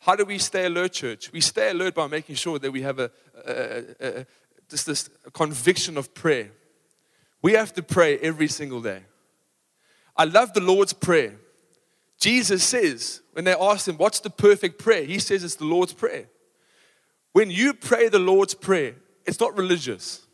How 0.00 0.16
do 0.16 0.24
we 0.24 0.38
stay 0.38 0.66
alert, 0.66 0.92
church? 0.92 1.32
We 1.32 1.40
stay 1.40 1.70
alert 1.70 1.94
by 1.94 2.06
making 2.06 2.36
sure 2.36 2.58
that 2.58 2.70
we 2.70 2.82
have 2.82 2.98
a, 2.98 3.10
a, 3.46 3.84
a, 4.00 4.26
just 4.68 4.86
this 4.86 5.10
conviction 5.32 5.96
of 5.96 6.14
prayer. 6.14 6.50
We 7.42 7.52
have 7.52 7.72
to 7.74 7.82
pray 7.82 8.18
every 8.18 8.48
single 8.48 8.80
day. 8.80 9.02
I 10.16 10.24
love 10.24 10.52
the 10.52 10.60
Lord's 10.60 10.92
Prayer. 10.92 11.36
Jesus 12.18 12.64
says, 12.64 13.22
when 13.32 13.44
they 13.44 13.54
asked 13.54 13.86
him, 13.86 13.96
What's 13.96 14.20
the 14.20 14.30
perfect 14.30 14.78
prayer? 14.78 15.04
He 15.04 15.18
says 15.18 15.44
it's 15.44 15.54
the 15.54 15.64
Lord's 15.64 15.92
Prayer. 15.92 16.26
When 17.32 17.50
you 17.50 17.74
pray 17.74 18.08
the 18.08 18.18
Lord's 18.18 18.54
Prayer, 18.54 18.96
it's 19.24 19.38
not 19.38 19.56
religious. 19.56 20.26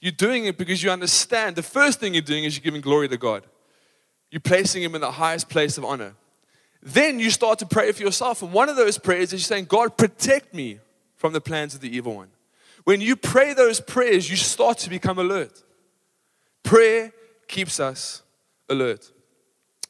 You're 0.00 0.12
doing 0.12 0.44
it 0.44 0.58
because 0.58 0.82
you 0.82 0.90
understand 0.90 1.56
the 1.56 1.62
first 1.62 2.00
thing 2.00 2.14
you're 2.14 2.22
doing 2.22 2.44
is 2.44 2.56
you're 2.56 2.62
giving 2.62 2.80
glory 2.80 3.08
to 3.08 3.16
God. 3.16 3.44
You're 4.30 4.40
placing 4.40 4.82
Him 4.82 4.94
in 4.94 5.00
the 5.00 5.12
highest 5.12 5.48
place 5.48 5.78
of 5.78 5.84
honor. 5.84 6.14
Then 6.82 7.18
you 7.18 7.30
start 7.30 7.58
to 7.60 7.66
pray 7.66 7.90
for 7.92 8.02
yourself. 8.02 8.42
And 8.42 8.52
one 8.52 8.68
of 8.68 8.76
those 8.76 8.98
prayers 8.98 9.32
is 9.32 9.40
you're 9.40 9.56
saying, 9.56 9.64
God, 9.64 9.96
protect 9.96 10.54
me 10.54 10.78
from 11.16 11.32
the 11.32 11.40
plans 11.40 11.74
of 11.74 11.80
the 11.80 11.94
evil 11.94 12.14
one. 12.14 12.28
When 12.84 13.00
you 13.00 13.16
pray 13.16 13.54
those 13.54 13.80
prayers, 13.80 14.30
you 14.30 14.36
start 14.36 14.78
to 14.78 14.90
become 14.90 15.18
alert. 15.18 15.62
Prayer 16.62 17.12
keeps 17.48 17.80
us 17.80 18.22
alert. 18.68 19.10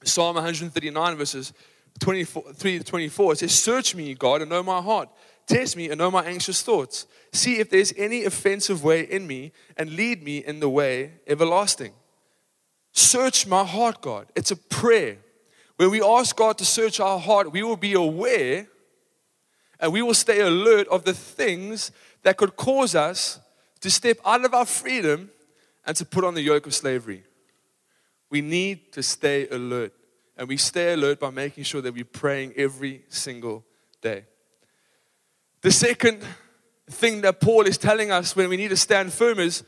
Psalm 0.04 0.36
139, 0.36 1.16
verses 1.16 1.52
23 1.98 2.78
to 2.78 2.84
24, 2.84 3.32
it 3.32 3.38
says, 3.38 3.52
Search 3.52 3.94
me, 3.94 4.14
God, 4.14 4.40
and 4.40 4.50
know 4.50 4.62
my 4.62 4.80
heart. 4.80 5.08
Test 5.46 5.76
me 5.76 5.88
and 5.90 5.98
know 5.98 6.10
my 6.10 6.24
anxious 6.24 6.62
thoughts. 6.62 7.06
See 7.32 7.58
if 7.58 7.70
there's 7.70 7.92
any 7.96 8.24
offensive 8.24 8.82
way 8.82 9.02
in 9.02 9.26
me, 9.26 9.52
and 9.76 9.90
lead 9.90 10.22
me 10.22 10.38
in 10.38 10.60
the 10.60 10.68
way 10.68 11.12
everlasting. 11.26 11.92
Search 12.92 13.46
my 13.46 13.64
heart, 13.64 14.00
God. 14.00 14.26
It's 14.34 14.50
a 14.50 14.56
prayer. 14.56 15.18
When 15.76 15.90
we 15.90 16.02
ask 16.02 16.34
God 16.34 16.56
to 16.58 16.64
search 16.64 16.98
our 16.98 17.18
heart, 17.18 17.52
we 17.52 17.62
will 17.62 17.76
be 17.76 17.92
aware 17.92 18.66
and 19.78 19.92
we 19.92 20.02
will 20.02 20.14
stay 20.14 20.40
alert 20.40 20.88
of 20.88 21.04
the 21.04 21.12
things 21.12 21.92
that 22.22 22.38
could 22.38 22.56
cause 22.56 22.94
us 22.94 23.38
to 23.80 23.90
step 23.90 24.16
out 24.24 24.44
of 24.44 24.54
our 24.54 24.64
freedom 24.64 25.30
and 25.84 25.96
to 25.96 26.04
put 26.04 26.24
on 26.24 26.34
the 26.34 26.40
yoke 26.40 26.66
of 26.66 26.74
slavery. 26.74 27.24
We 28.30 28.40
need 28.40 28.92
to 28.92 29.02
stay 29.02 29.46
alert. 29.48 29.92
And 30.38 30.48
we 30.48 30.56
stay 30.56 30.94
alert 30.94 31.20
by 31.20 31.30
making 31.30 31.64
sure 31.64 31.80
that 31.80 31.94
we're 31.94 32.04
praying 32.04 32.54
every 32.56 33.02
single 33.08 33.64
day. 34.00 34.24
The 35.66 35.72
second 35.72 36.22
thing 36.88 37.22
that 37.22 37.40
Paul 37.40 37.62
is 37.62 37.76
telling 37.76 38.12
us 38.12 38.36
when 38.36 38.48
we 38.48 38.56
need 38.56 38.68
to 38.68 38.76
stand 38.76 39.12
firm 39.12 39.40
is 39.40 39.64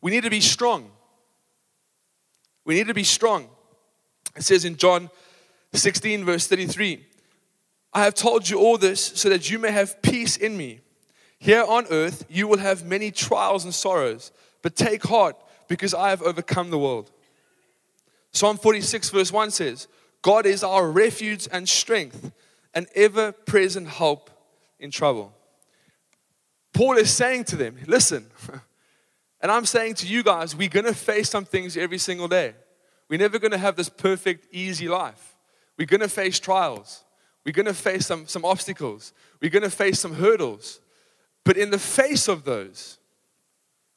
we 0.00 0.10
need 0.10 0.24
to 0.24 0.28
be 0.28 0.40
strong. 0.40 0.90
We 2.64 2.74
need 2.74 2.88
to 2.88 2.94
be 2.94 3.04
strong. 3.04 3.48
It 4.34 4.42
says 4.42 4.64
in 4.64 4.74
John 4.74 5.08
16, 5.72 6.24
verse 6.24 6.48
33 6.48 7.06
I 7.92 8.02
have 8.02 8.14
told 8.14 8.48
you 8.48 8.58
all 8.58 8.76
this 8.76 9.00
so 9.00 9.28
that 9.28 9.48
you 9.48 9.60
may 9.60 9.70
have 9.70 10.02
peace 10.02 10.36
in 10.36 10.56
me. 10.56 10.80
Here 11.38 11.62
on 11.62 11.86
earth, 11.92 12.26
you 12.28 12.48
will 12.48 12.58
have 12.58 12.84
many 12.84 13.12
trials 13.12 13.62
and 13.62 13.72
sorrows, 13.72 14.32
but 14.62 14.74
take 14.74 15.04
heart 15.04 15.36
because 15.68 15.94
I 15.94 16.10
have 16.10 16.22
overcome 16.22 16.70
the 16.70 16.78
world. 16.78 17.08
Psalm 18.32 18.58
46, 18.58 19.10
verse 19.10 19.30
1 19.30 19.52
says, 19.52 19.86
God 20.22 20.44
is 20.44 20.64
our 20.64 20.90
refuge 20.90 21.46
and 21.52 21.68
strength, 21.68 22.32
an 22.74 22.88
ever 22.96 23.30
present 23.30 23.86
help 23.86 24.28
in 24.80 24.90
trouble. 24.90 25.32
Paul 26.72 26.96
is 26.96 27.10
saying 27.10 27.44
to 27.44 27.56
them, 27.56 27.76
listen, 27.86 28.26
and 29.40 29.50
I'm 29.50 29.66
saying 29.66 29.94
to 29.94 30.06
you 30.06 30.22
guys, 30.22 30.54
we're 30.56 30.68
going 30.68 30.86
to 30.86 30.94
face 30.94 31.30
some 31.30 31.44
things 31.44 31.76
every 31.76 31.98
single 31.98 32.28
day. 32.28 32.54
We're 33.08 33.18
never 33.18 33.38
going 33.38 33.52
to 33.52 33.58
have 33.58 33.76
this 33.76 33.88
perfect, 33.88 34.46
easy 34.52 34.88
life. 34.88 35.36
We're 35.76 35.86
going 35.86 36.00
to 36.00 36.08
face 36.08 36.38
trials. 36.38 37.04
We're 37.44 37.52
going 37.52 37.66
to 37.66 37.74
face 37.74 38.06
some, 38.06 38.26
some 38.26 38.44
obstacles. 38.44 39.12
We're 39.40 39.50
going 39.50 39.62
to 39.62 39.70
face 39.70 39.98
some 39.98 40.14
hurdles. 40.14 40.80
But 41.44 41.56
in 41.56 41.70
the 41.70 41.78
face 41.78 42.28
of 42.28 42.44
those, 42.44 42.98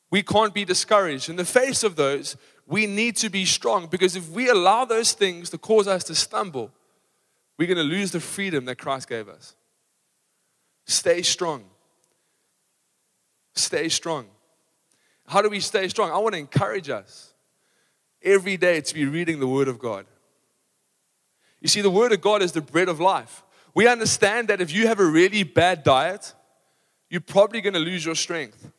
we 0.09 0.23
can't 0.23 0.53
be 0.53 0.65
discouraged. 0.65 1.29
In 1.29 1.35
the 1.35 1.45
face 1.45 1.83
of 1.83 1.95
those, 1.95 2.37
we 2.65 2.85
need 2.87 3.17
to 3.17 3.29
be 3.29 3.45
strong 3.45 3.87
because 3.87 4.15
if 4.15 4.29
we 4.29 4.49
allow 4.49 4.85
those 4.85 5.13
things 5.13 5.49
to 5.49 5.57
cause 5.57 5.87
us 5.87 6.03
to 6.05 6.15
stumble, 6.15 6.71
we're 7.57 7.67
going 7.67 7.77
to 7.77 7.83
lose 7.83 8.11
the 8.11 8.19
freedom 8.19 8.65
that 8.65 8.77
Christ 8.77 9.09
gave 9.09 9.27
us. 9.27 9.55
Stay 10.85 11.21
strong. 11.21 11.63
Stay 13.55 13.89
strong. 13.89 14.27
How 15.27 15.41
do 15.41 15.49
we 15.49 15.59
stay 15.59 15.87
strong? 15.87 16.11
I 16.11 16.17
want 16.17 16.33
to 16.33 16.39
encourage 16.39 16.89
us 16.89 17.33
every 18.21 18.57
day 18.57 18.81
to 18.81 18.93
be 18.93 19.05
reading 19.05 19.39
the 19.39 19.47
Word 19.47 19.67
of 19.67 19.79
God. 19.79 20.05
You 21.61 21.67
see, 21.67 21.81
the 21.81 21.89
Word 21.89 22.11
of 22.11 22.21
God 22.21 22.41
is 22.41 22.51
the 22.51 22.61
bread 22.61 22.89
of 22.89 22.99
life. 22.99 23.43
We 23.73 23.87
understand 23.87 24.49
that 24.49 24.61
if 24.61 24.71
you 24.71 24.87
have 24.87 24.99
a 24.99 25.05
really 25.05 25.43
bad 25.43 25.83
diet, 25.83 26.33
you're 27.09 27.21
probably 27.21 27.61
going 27.61 27.73
to 27.73 27.79
lose 27.79 28.05
your 28.05 28.15
strength. 28.15 28.71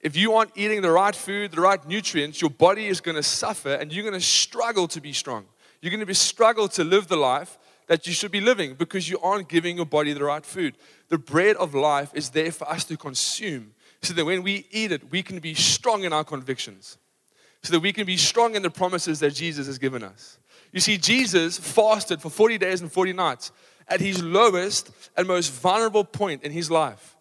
If 0.00 0.16
you 0.16 0.34
aren't 0.34 0.50
eating 0.56 0.82
the 0.82 0.90
right 0.90 1.14
food, 1.14 1.52
the 1.52 1.60
right 1.60 1.86
nutrients, 1.86 2.40
your 2.40 2.50
body 2.50 2.88
is 2.88 3.00
going 3.00 3.14
to 3.14 3.22
suffer 3.22 3.74
and 3.74 3.92
you're 3.92 4.02
going 4.02 4.18
to 4.18 4.20
struggle 4.20 4.88
to 4.88 5.00
be 5.00 5.12
strong. 5.12 5.46
You're 5.80 5.90
going 5.90 6.00
to 6.00 6.06
be 6.06 6.14
struggle 6.14 6.68
to 6.68 6.84
live 6.84 7.08
the 7.08 7.16
life 7.16 7.56
that 7.86 8.06
you 8.06 8.12
should 8.12 8.30
be 8.30 8.40
living 8.40 8.74
because 8.74 9.08
you 9.08 9.18
aren't 9.20 9.48
giving 9.48 9.76
your 9.76 9.86
body 9.86 10.12
the 10.12 10.24
right 10.24 10.44
food. 10.44 10.76
The 11.08 11.18
bread 11.18 11.56
of 11.56 11.74
life 11.74 12.10
is 12.14 12.30
there 12.30 12.52
for 12.52 12.68
us 12.68 12.84
to 12.84 12.96
consume 12.96 13.74
so 14.02 14.14
that 14.14 14.24
when 14.24 14.42
we 14.42 14.66
eat 14.70 14.92
it, 14.92 15.10
we 15.10 15.22
can 15.22 15.38
be 15.38 15.54
strong 15.54 16.04
in 16.04 16.12
our 16.12 16.24
convictions, 16.24 16.98
so 17.62 17.72
that 17.72 17.80
we 17.80 17.92
can 17.92 18.04
be 18.06 18.16
strong 18.16 18.56
in 18.56 18.62
the 18.62 18.70
promises 18.70 19.20
that 19.20 19.34
Jesus 19.34 19.66
has 19.66 19.78
given 19.78 20.02
us. 20.02 20.38
You 20.72 20.80
see, 20.80 20.96
Jesus 20.96 21.58
fasted 21.58 22.20
for 22.20 22.30
40 22.30 22.58
days 22.58 22.80
and 22.80 22.90
40 22.90 23.12
nights 23.12 23.52
at 23.86 24.00
his 24.00 24.22
lowest 24.22 24.90
and 25.16 25.28
most 25.28 25.52
vulnerable 25.52 26.04
point 26.04 26.42
in 26.42 26.50
his 26.50 26.70
life. 26.70 27.16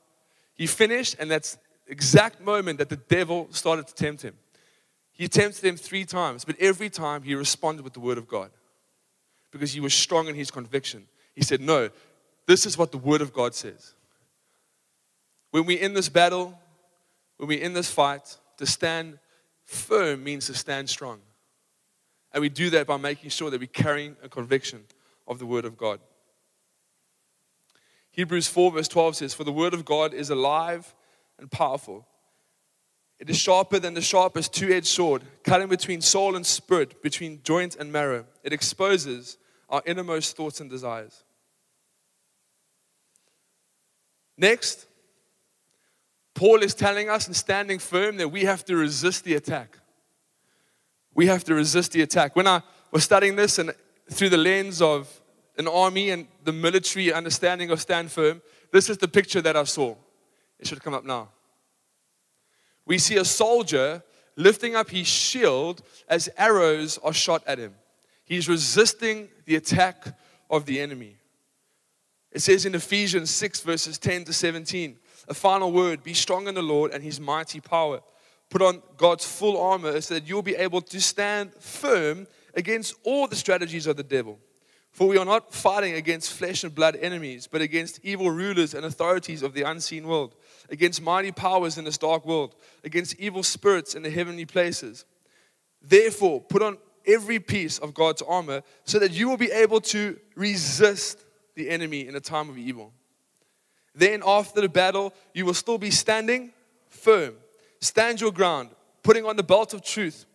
He 0.56 0.68
finished, 0.68 1.16
and 1.20 1.30
that's 1.30 1.58
exact 1.88 2.42
moment 2.42 2.80
that 2.80 2.90
the 2.90 2.96
devil 2.96 3.48
started 3.52 3.88
to 3.88 3.94
tempt 3.94 4.22
him. 4.22 4.36
He 5.12 5.28
tempted 5.28 5.64
him 5.64 5.76
three 5.76 6.06
times, 6.06 6.46
but 6.46 6.56
every 6.60 6.90
time 6.90 7.24
he 7.24 7.36
responded 7.36 7.84
with 7.84 7.94
the 7.94 8.00
word 8.00 8.18
of 8.18 8.28
God 8.28 8.50
because 9.52 9.74
he 9.74 9.80
was 9.80 9.94
strong 9.94 10.28
in 10.28 10.36
his 10.36 10.50
conviction. 10.50 11.08
He 11.36 11.44
said, 11.44 11.62
No, 11.62 11.90
this 12.48 12.66
is 12.66 12.78
what 12.78 12.92
the 12.92 12.98
word 12.98 13.22
of 13.22 13.34
God 13.34 13.54
says. 13.54 13.94
When 15.52 15.66
we're 15.66 15.80
in 15.80 15.94
this 15.94 16.10
battle, 16.10 16.58
when 17.38 17.50
we're 17.50 17.62
in 17.62 17.74
this 17.74 17.92
fight, 17.92 18.38
to 18.58 18.66
stand 18.66 19.20
firm 19.66 20.24
means 20.24 20.48
to 20.48 20.54
stand 20.54 20.90
strong. 20.90 21.20
And 22.34 22.42
we 22.42 22.50
do 22.50 22.70
that 22.72 22.88
by 22.88 22.98
making 22.98 23.30
sure 23.30 23.50
that 23.50 23.60
we're 23.60 23.68
carrying 23.68 24.16
a 24.24 24.30
conviction 24.30 24.86
of 25.28 25.40
the 25.40 25.46
Word 25.46 25.66
of 25.66 25.78
God. 25.78 26.00
Hebrews 28.12 28.48
4, 28.48 28.72
verse 28.72 28.88
12 28.88 29.16
says, 29.18 29.34
For 29.34 29.44
the 29.44 29.52
Word 29.52 29.74
of 29.74 29.86
God 29.86 30.14
is 30.14 30.30
alive 30.30 30.94
and 31.40 31.50
powerful. 31.50 32.06
It 33.22 33.30
is 33.30 33.38
sharper 33.38 33.78
than 33.78 33.94
the 33.94 34.02
sharpest 34.02 34.52
two 34.52 34.74
edged 34.74 34.88
sword, 34.88 35.22
cutting 35.44 35.68
between 35.68 36.02
soul 36.02 36.36
and 36.36 36.44
spirit, 36.44 37.04
between 37.04 37.40
joint 37.44 37.76
and 37.76 37.92
marrow. 37.92 38.26
It 38.44 38.52
exposes 38.52 39.38
our 39.70 39.84
innermost 39.86 40.36
thoughts 40.36 40.60
and 40.60 40.72
desires. 40.72 41.24
Next, 44.40 44.88
Paul 46.34 46.64
is 46.64 46.74
telling 46.74 47.12
us 47.12 47.28
and 47.28 47.36
standing 47.36 47.78
firm 47.78 48.18
that 48.18 48.30
we 48.30 48.42
have 48.46 48.66
to 48.66 48.76
resist 48.76 49.24
the 49.24 49.36
attack. 49.36 49.78
We 51.14 51.28
have 51.28 51.44
to 51.44 51.54
resist 51.54 51.92
the 51.92 52.02
attack. 52.02 52.36
When 52.36 52.48
I 52.48 52.64
was 52.90 53.04
studying 53.04 53.36
this 53.36 53.60
and 53.60 53.72
through 54.10 54.30
the 54.30 54.38
lens 54.38 54.82
of 54.82 55.22
an 55.60 55.68
army 55.68 56.10
and 56.10 56.26
the 56.44 56.54
military 56.54 57.14
understanding 57.14 57.70
of 57.70 57.80
stand 57.80 58.12
firm, 58.12 58.42
this 58.72 58.90
is 58.90 58.98
the 58.98 59.08
picture 59.08 59.42
that 59.42 59.56
I 59.56 59.64
saw. 59.66 59.96
It 60.60 60.66
should 60.66 60.82
come 60.82 60.96
up 60.96 61.06
now. 61.06 61.30
We 62.86 62.98
see 62.98 63.18
a 63.18 63.26
soldier 63.26 64.04
lifting 64.36 64.76
up 64.76 64.90
his 64.90 65.08
shield 65.08 65.82
as 66.08 66.30
arrows 66.38 66.98
are 67.04 67.14
shot 67.14 67.44
at 67.46 67.60
him. 67.60 67.76
He's 68.24 68.48
resisting 68.50 69.30
the 69.46 69.56
attack 69.56 70.18
of 70.50 70.66
the 70.66 70.80
enemy. 70.80 71.18
It 72.32 72.42
says 72.42 72.66
in 72.66 72.76
Ephesians 72.76 73.30
6, 73.32 73.62
verses 73.62 73.98
10 73.98 74.26
to 74.26 74.34
17, 74.34 74.98
a 75.28 75.34
final 75.34 75.72
word 75.72 76.02
be 76.02 76.14
strong 76.14 76.48
in 76.48 76.56
the 76.56 76.62
Lord 76.62 76.92
and 76.92 77.04
his 77.04 77.20
mighty 77.20 77.60
power. 77.60 78.02
Put 78.50 78.62
on 78.62 78.82
God's 78.98 79.26
full 79.26 79.62
armor 79.62 80.00
so 80.02 80.14
that 80.14 80.28
you'll 80.28 80.42
be 80.42 80.56
able 80.56 80.82
to 80.82 81.02
stand 81.02 81.54
firm 81.56 82.28
against 82.54 82.96
all 83.04 83.28
the 83.28 83.36
strategies 83.36 83.88
of 83.88 83.98
the 83.98 84.04
devil. 84.04 84.40
For 84.92 85.08
we 85.08 85.18
are 85.18 85.26
not 85.26 85.54
fighting 85.54 85.94
against 85.94 86.34
flesh 86.34 86.64
and 86.64 86.76
blood 86.76 86.98
enemies, 86.98 87.48
but 87.50 87.62
against 87.62 88.00
evil 88.04 88.30
rulers 88.30 88.74
and 88.74 88.86
authorities 88.86 89.42
of 89.42 89.54
the 89.54 89.62
unseen 89.64 90.06
world, 90.06 90.36
against 90.72 91.02
mighty 91.02 91.32
powers 91.32 91.78
in 91.78 91.86
this 91.86 91.98
dark 91.98 92.26
world, 92.26 92.56
against 92.84 93.20
evil 93.20 93.44
spirits 93.44 93.94
in 93.94 94.02
the 94.02 94.10
heavenly 94.10 94.46
places. 94.46 95.06
Therefore, 95.82 96.42
put 96.42 96.64
on 96.64 96.78
every 97.06 97.40
piece 97.40 97.78
of 97.78 97.94
God's 97.94 98.22
armor 98.22 98.64
so 98.86 98.98
that 99.00 99.12
you 99.12 99.30
will 99.30 99.38
be 99.38 99.52
able 99.52 99.82
to 99.82 100.18
resist 100.36 101.24
the 101.56 101.70
enemy 101.70 102.08
in 102.08 102.16
a 102.16 102.20
time 102.20 102.50
of 102.50 102.58
evil. 102.58 102.94
Then, 103.94 104.24
after 104.26 104.62
the 104.62 104.70
battle, 104.70 105.14
you 105.34 105.46
will 105.46 105.54
still 105.54 105.78
be 105.78 105.92
standing 105.92 106.54
firm 106.88 107.36
Stand 107.82 108.22
your 108.22 108.32
ground, 108.32 108.70
putting 109.02 109.26
on 109.26 109.36
the 109.36 109.44
belt 109.44 109.74
of 109.74 109.84
truth 109.84 110.26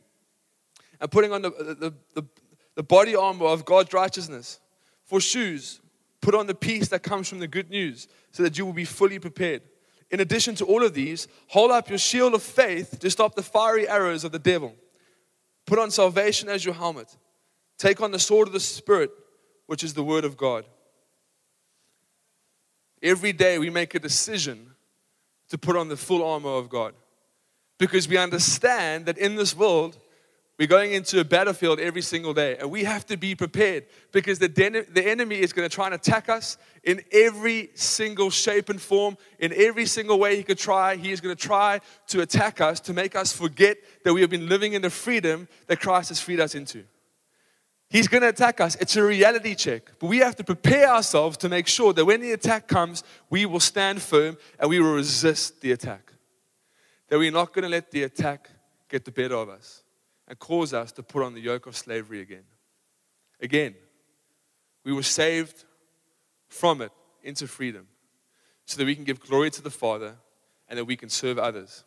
and 1.00 1.10
putting 1.10 1.32
on 1.32 1.42
the, 1.42 1.50
the, 1.50 1.94
the, 2.14 2.26
the 2.74 2.82
body 2.82 3.14
armor 3.14 3.46
of 3.46 3.64
God's 3.64 3.92
righteousness. 3.92 4.60
For 5.04 5.20
shoes, 5.20 5.80
put 6.20 6.34
on 6.34 6.48
the 6.48 6.54
peace 6.54 6.88
that 6.88 7.04
comes 7.04 7.28
from 7.28 7.38
the 7.38 7.46
good 7.46 7.70
news 7.70 8.08
so 8.32 8.42
that 8.42 8.58
you 8.58 8.66
will 8.66 8.72
be 8.72 8.84
fully 8.84 9.20
prepared. 9.20 9.62
In 10.10 10.20
addition 10.20 10.54
to 10.56 10.64
all 10.64 10.84
of 10.84 10.94
these, 10.94 11.26
hold 11.48 11.70
up 11.70 11.88
your 11.88 11.98
shield 11.98 12.34
of 12.34 12.42
faith 12.42 12.98
to 13.00 13.10
stop 13.10 13.34
the 13.34 13.42
fiery 13.42 13.88
arrows 13.88 14.24
of 14.24 14.32
the 14.32 14.38
devil. 14.38 14.74
Put 15.66 15.78
on 15.78 15.90
salvation 15.90 16.48
as 16.48 16.64
your 16.64 16.74
helmet. 16.74 17.16
Take 17.76 18.00
on 18.00 18.12
the 18.12 18.18
sword 18.18 18.46
of 18.46 18.52
the 18.52 18.60
Spirit, 18.60 19.10
which 19.66 19.82
is 19.82 19.94
the 19.94 20.04
word 20.04 20.24
of 20.24 20.36
God. 20.36 20.64
Every 23.02 23.32
day 23.32 23.58
we 23.58 23.68
make 23.68 23.94
a 23.94 23.98
decision 23.98 24.70
to 25.50 25.58
put 25.58 25.76
on 25.76 25.88
the 25.88 25.96
full 25.96 26.24
armor 26.24 26.54
of 26.54 26.68
God 26.68 26.94
because 27.78 28.08
we 28.08 28.16
understand 28.16 29.06
that 29.06 29.18
in 29.18 29.36
this 29.36 29.54
world, 29.54 29.98
we're 30.58 30.68
going 30.68 30.92
into 30.92 31.20
a 31.20 31.24
battlefield 31.24 31.78
every 31.78 32.00
single 32.00 32.32
day, 32.32 32.56
and 32.56 32.70
we 32.70 32.84
have 32.84 33.04
to 33.06 33.18
be 33.18 33.34
prepared 33.34 33.84
because 34.10 34.38
the, 34.38 34.48
den- 34.48 34.86
the 34.90 35.06
enemy 35.06 35.38
is 35.38 35.52
going 35.52 35.68
to 35.68 35.74
try 35.74 35.84
and 35.84 35.94
attack 35.94 36.30
us 36.30 36.56
in 36.82 37.02
every 37.12 37.68
single 37.74 38.30
shape 38.30 38.70
and 38.70 38.80
form, 38.80 39.18
in 39.38 39.52
every 39.52 39.84
single 39.84 40.18
way 40.18 40.34
he 40.34 40.42
could 40.42 40.56
try. 40.56 40.96
He 40.96 41.12
is 41.12 41.20
going 41.20 41.36
to 41.36 41.40
try 41.46 41.80
to 42.08 42.22
attack 42.22 42.62
us 42.62 42.80
to 42.80 42.94
make 42.94 43.14
us 43.14 43.34
forget 43.34 43.76
that 44.04 44.14
we 44.14 44.22
have 44.22 44.30
been 44.30 44.48
living 44.48 44.72
in 44.72 44.80
the 44.80 44.88
freedom 44.88 45.46
that 45.66 45.80
Christ 45.80 46.08
has 46.08 46.20
freed 46.20 46.40
us 46.40 46.54
into. 46.54 46.84
He's 47.90 48.08
going 48.08 48.22
to 48.22 48.30
attack 48.30 48.60
us. 48.60 48.76
It's 48.76 48.96
a 48.96 49.02
reality 49.02 49.54
check. 49.54 49.92
But 50.00 50.06
we 50.06 50.18
have 50.18 50.36
to 50.36 50.44
prepare 50.44 50.88
ourselves 50.88 51.36
to 51.38 51.50
make 51.50 51.68
sure 51.68 51.92
that 51.92 52.04
when 52.04 52.22
the 52.22 52.32
attack 52.32 52.66
comes, 52.66 53.04
we 53.28 53.44
will 53.44 53.60
stand 53.60 54.00
firm 54.00 54.38
and 54.58 54.70
we 54.70 54.80
will 54.80 54.94
resist 54.94 55.60
the 55.60 55.72
attack 55.72 56.14
that 57.08 57.18
we're 57.18 57.30
not 57.30 57.52
going 57.52 57.62
to 57.62 57.68
let 57.68 57.90
the 57.90 58.02
attack 58.04 58.50
get 58.88 59.04
the 59.04 59.12
better 59.12 59.36
of 59.36 59.50
us 59.50 59.82
and 60.28 60.38
cause 60.38 60.72
us 60.74 60.92
to 60.92 61.02
put 61.02 61.22
on 61.22 61.34
the 61.34 61.40
yoke 61.40 61.66
of 61.66 61.76
slavery 61.76 62.20
again. 62.20 62.44
Again, 63.40 63.74
we 64.84 64.92
were 64.92 65.02
saved 65.02 65.64
from 66.48 66.80
it 66.80 66.92
into 67.22 67.46
freedom 67.46 67.86
so 68.64 68.78
that 68.78 68.86
we 68.86 68.94
can 68.94 69.04
give 69.04 69.20
glory 69.20 69.50
to 69.50 69.62
the 69.62 69.70
Father 69.70 70.16
and 70.68 70.78
that 70.78 70.84
we 70.84 70.96
can 70.96 71.08
serve 71.08 71.38
others. 71.38 71.84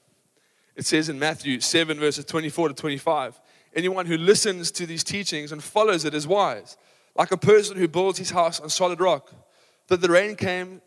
It 0.75 0.86
says 0.86 1.10
in 1.10 1.19
Matthew 1.19 1.60
7, 1.60 1.99
verses 1.99 2.25
24 2.25 2.69
to 2.69 2.73
25 2.73 3.39
anyone 3.75 4.06
who 4.06 4.17
listens 4.17 4.71
to 4.71 4.86
these 4.86 5.04
teachings 5.04 5.52
and 5.52 5.63
follows 5.63 6.06
it 6.06 6.13
is 6.13 6.28
wise, 6.28 6.78
like 7.15 7.32
a 7.32 7.38
person 7.38 7.78
who 7.78 7.88
builds 7.88 8.17
his 8.17 8.32
house 8.32 8.60
on 8.60 8.69
solid 8.69 8.99
rock. 8.99 9.32
That 9.88 10.02
the 10.02 10.10
rain 10.10 10.36
came, 10.36 10.82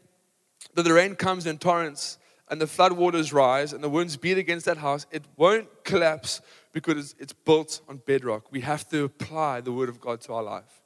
that 0.74 0.82
the 0.82 0.92
rain 0.92 1.14
comes 1.14 1.46
in 1.46 1.58
torrents, 1.58 2.18
and 2.48 2.60
the 2.60 2.66
floodwaters 2.66 3.32
rise, 3.32 3.72
and 3.72 3.82
the 3.82 3.88
winds 3.88 4.16
beat 4.16 4.38
against 4.38 4.66
that 4.66 4.78
house, 4.78 5.06
it 5.10 5.24
won't 5.36 5.68
collapse 5.84 6.40
because 6.72 7.14
it's 7.18 7.32
built 7.32 7.80
on 7.88 7.98
bedrock. 7.98 8.50
We 8.50 8.61
have 8.62 8.88
to 8.90 9.04
apply 9.04 9.61
the 9.61 9.72
Word 9.72 9.88
of 9.88 10.00
God 10.00 10.20
to 10.22 10.32
our 10.35 10.42
life. 10.42 10.82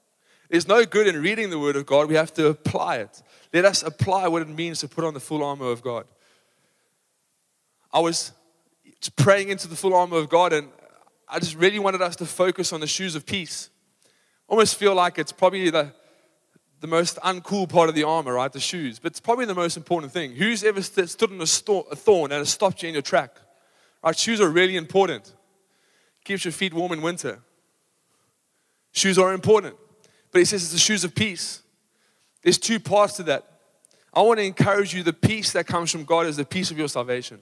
There's 0.51 0.69
no 0.69 0.85
good 0.85 1.07
in 1.07 1.21
reading 1.23 1.51
the 1.51 1.59
Word 1.59 1.77
of 1.77 1.87
God, 1.87 2.09
we 2.09 2.15
have 2.15 2.33
to 2.35 2.49
apply 2.49 2.97
it. 2.97 3.23
Let 3.53 3.65
us 3.65 3.83
apply 3.83 4.29
what 4.29 4.43
it 4.43 4.49
means 4.49 4.81
to 4.81 4.89
put 4.89 5.05
on 5.05 5.15
the 5.15 5.21
full 5.21 5.43
armor 5.43 5.71
of 5.71 5.83
God. 5.83 6.07
I 7.93 8.01
was 8.01 8.33
praying 9.17 9.49
into 9.49 9.69
the 9.69 9.77
full 9.77 9.95
armor 9.95 10.19
of 10.19 10.29
God, 10.29 10.53
and 10.53 10.69
I 11.29 11.39
just 11.39 11.57
really 11.57 11.79
wanted 11.79 12.03
us 12.03 12.17
to 12.17 12.27
focus 12.27 12.73
on 12.73 12.81
the 12.81 12.87
shoes 12.87 13.15
of 13.15 13.27
peace. 13.27 13.71
Almost 14.49 14.77
feel 14.77 14.95
like 14.95 15.19
it's 15.19 15.33
probably 15.33 15.71
the, 15.71 15.93
the 16.81 16.87
most 16.87 17.17
uncool 17.19 17.69
part 17.69 17.89
of 17.89 17.95
the 17.95 18.05
armor, 18.05 18.35
right? 18.35 18.53
The 18.53 18.61
shoes. 18.61 18.99
But 18.99 19.13
it's 19.13 19.21
probably 19.21 19.45
the 19.45 19.55
most 19.55 19.77
important 19.77 20.13
thing. 20.13 20.37
Who's 20.37 20.63
ever 20.63 20.83
st- 20.83 21.11
stood 21.11 21.33
on 21.33 21.41
a, 21.41 21.43
a 21.91 21.97
thorn 21.97 22.31
and 22.31 22.39
has 22.39 22.51
stopped 22.51 22.83
you 22.83 22.89
in 22.89 22.95
your 22.95 23.03
track? 23.03 23.35
Right? 24.05 24.17
Shoes 24.17 24.41
are 24.41 24.49
really 24.49 24.77
important. 24.77 25.33
Keeps 26.27 26.45
your 26.45 26.51
feet 26.51 26.75
warm 26.75 26.91
in 26.91 27.03
winter. 27.03 27.39
Shoes 28.91 29.17
are 29.17 29.33
important. 29.33 29.77
But 30.33 30.41
he 30.41 30.45
says 30.45 30.65
it's 30.65 30.73
the 30.73 30.79
shoes 30.79 31.05
of 31.05 31.15
peace. 31.15 31.63
There's 32.43 32.59
two 32.59 32.81
parts 32.81 33.15
to 33.19 33.23
that. 33.23 33.49
I 34.13 34.23
want 34.23 34.41
to 34.41 34.45
encourage 34.45 34.93
you 34.93 35.05
the 35.05 35.13
peace 35.13 35.53
that 35.53 35.69
comes 35.69 35.93
from 35.93 36.05
God 36.05 36.27
is 36.27 36.37
the 36.37 36.45
peace 36.45 36.73
of 36.73 36.79
your 36.79 36.89
salvation. 36.89 37.39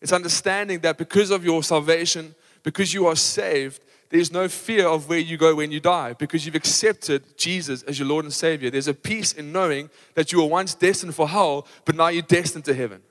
It's 0.00 0.12
understanding 0.12 0.78
that 0.80 0.98
because 0.98 1.32
of 1.32 1.44
your 1.44 1.64
salvation, 1.64 2.36
because 2.62 2.94
you 2.94 3.08
are 3.08 3.16
saved, 3.16 3.82
there's 4.10 4.30
no 4.30 4.46
fear 4.46 4.86
of 4.86 5.08
where 5.08 5.18
you 5.18 5.36
go 5.36 5.56
when 5.56 5.72
you 5.72 5.80
die 5.80 6.12
because 6.12 6.46
you've 6.46 6.54
accepted 6.54 7.36
Jesus 7.36 7.82
as 7.82 7.98
your 7.98 8.06
Lord 8.06 8.24
and 8.24 8.32
Savior. 8.32 8.70
There's 8.70 8.86
a 8.86 8.94
peace 8.94 9.32
in 9.32 9.50
knowing 9.50 9.90
that 10.14 10.30
you 10.30 10.40
were 10.40 10.46
once 10.46 10.74
destined 10.74 11.16
for 11.16 11.28
hell, 11.28 11.66
but 11.84 11.96
now 11.96 12.06
you're 12.06 12.22
destined 12.22 12.66
to 12.66 12.74
heaven. 12.74 13.02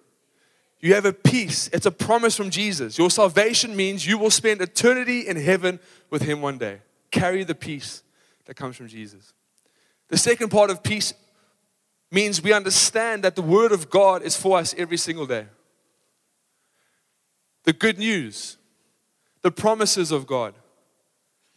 You 0.86 0.94
have 0.94 1.06
a 1.06 1.14
peace. 1.14 1.68
It's 1.74 1.88
a 1.88 1.92
promise 1.92 2.38
from 2.38 2.52
Jesus. 2.52 3.00
Your 3.00 3.10
salvation 3.10 3.76
means 3.76 4.06
you 4.06 4.20
will 4.20 4.30
spend 4.30 4.62
eternity 4.62 5.28
in 5.28 5.36
heaven 5.36 5.80
with 6.12 6.22
Him 6.22 6.44
one 6.44 6.60
day. 6.60 6.82
Carry 7.10 7.44
the 7.44 7.56
peace 7.56 8.04
that 8.46 8.54
comes 8.54 8.76
from 8.76 8.88
Jesus. 8.88 9.34
The 10.10 10.18
second 10.20 10.50
part 10.50 10.70
of 10.70 10.84
peace 10.84 11.16
means 12.12 12.40
we 12.40 12.54
understand 12.54 13.24
that 13.24 13.36
the 13.36 13.42
Word 13.42 13.72
of 13.72 13.90
God 13.90 14.22
is 14.22 14.38
for 14.38 14.60
us 14.60 14.76
every 14.78 14.98
single 14.98 15.26
day. 15.26 15.48
The 17.64 17.74
good 17.74 17.98
news, 17.98 18.58
the 19.42 19.50
promises 19.50 20.12
of 20.12 20.28
God, 20.28 20.54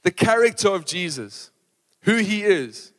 the 0.04 0.10
character 0.10 0.68
of 0.70 0.86
Jesus, 0.86 1.50
who 2.04 2.16
He 2.16 2.44
is, 2.44 2.94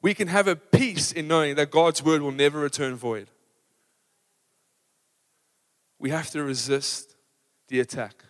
we 0.00 0.14
can 0.14 0.28
have 0.28 0.46
a 0.46 0.54
peace 0.54 1.10
in 1.10 1.26
knowing 1.26 1.56
that 1.56 1.72
God's 1.72 2.00
Word 2.00 2.22
will 2.22 2.30
never 2.30 2.60
return 2.60 2.94
void. 2.94 3.28
We 6.04 6.10
have 6.10 6.28
to 6.32 6.44
resist 6.44 7.16
the 7.68 7.80
attack 7.80 8.22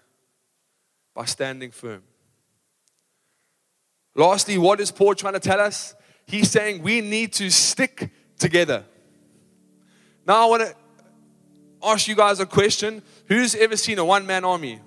by 1.12 1.24
standing 1.24 1.72
firm. 1.72 2.04
Lastly, 4.14 4.58
what 4.58 4.78
is 4.78 4.92
Paul 4.92 5.16
trying 5.16 5.32
to 5.32 5.40
tell 5.40 5.58
us? 5.58 5.96
He's 6.24 6.52
saying 6.52 6.84
we 6.84 7.00
need 7.00 7.32
to 7.32 7.50
stick 7.50 8.12
together. 8.38 8.84
Now, 10.24 10.44
I 10.44 10.48
want 10.48 10.62
to 10.62 10.76
ask 11.82 12.06
you 12.06 12.14
guys 12.14 12.38
a 12.38 12.46
question. 12.46 13.02
Who's 13.26 13.56
ever 13.56 13.76
seen 13.76 13.98
a 13.98 14.04
one 14.04 14.24
man 14.24 14.44
army? 14.44 14.80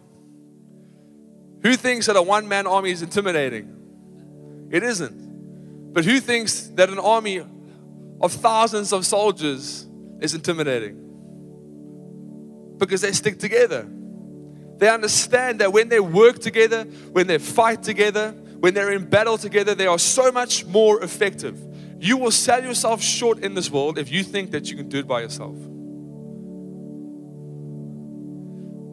Who 1.63 1.76
thinks 1.76 2.06
that 2.06 2.15
a 2.15 2.21
one 2.21 2.47
man 2.47 2.67
army 2.67 2.91
is 2.91 3.02
intimidating? 3.02 4.69
It 4.71 4.84
isn't. 4.84 5.91
But 5.93 6.06
who 6.06 6.21
thinks 6.21 6.67
that 6.76 6.89
an 6.89 7.00
army 7.00 7.45
of 8.21 8.32
thousands 8.32 8.93
of 8.93 9.06
soldiers 9.06 9.86
is 10.21 10.34
intimidating? 10.34 11.07
Because 12.78 13.02
they 13.02 13.12
stick 13.12 13.40
together. 13.40 13.88
They 14.78 14.90
understand 14.90 15.60
that 15.60 15.74
when 15.74 15.90
they 15.90 16.00
work 16.00 16.40
together, 16.40 16.84
when 17.12 17.28
they 17.28 17.40
fight 17.40 17.84
together, 17.84 18.32
when 18.60 18.74
they're 18.74 18.92
in 18.92 19.06
battle 19.06 19.38
together, 19.38 19.76
they 19.76 19.88
are 19.88 20.00
so 20.00 20.32
much 20.32 20.66
more 20.66 21.04
effective. 21.04 21.60
You 22.00 22.18
will 22.18 22.32
sell 22.32 22.63
yourself 22.63 23.02
short 23.02 23.40
in 23.40 23.56
this 23.56 23.72
world 23.72 23.98
if 23.98 24.12
you 24.12 24.24
think 24.24 24.52
that 24.52 24.70
you 24.70 24.78
can 24.78 24.88
do 24.88 25.00
it 25.00 25.08
by 25.08 25.22
yourself. 25.22 25.56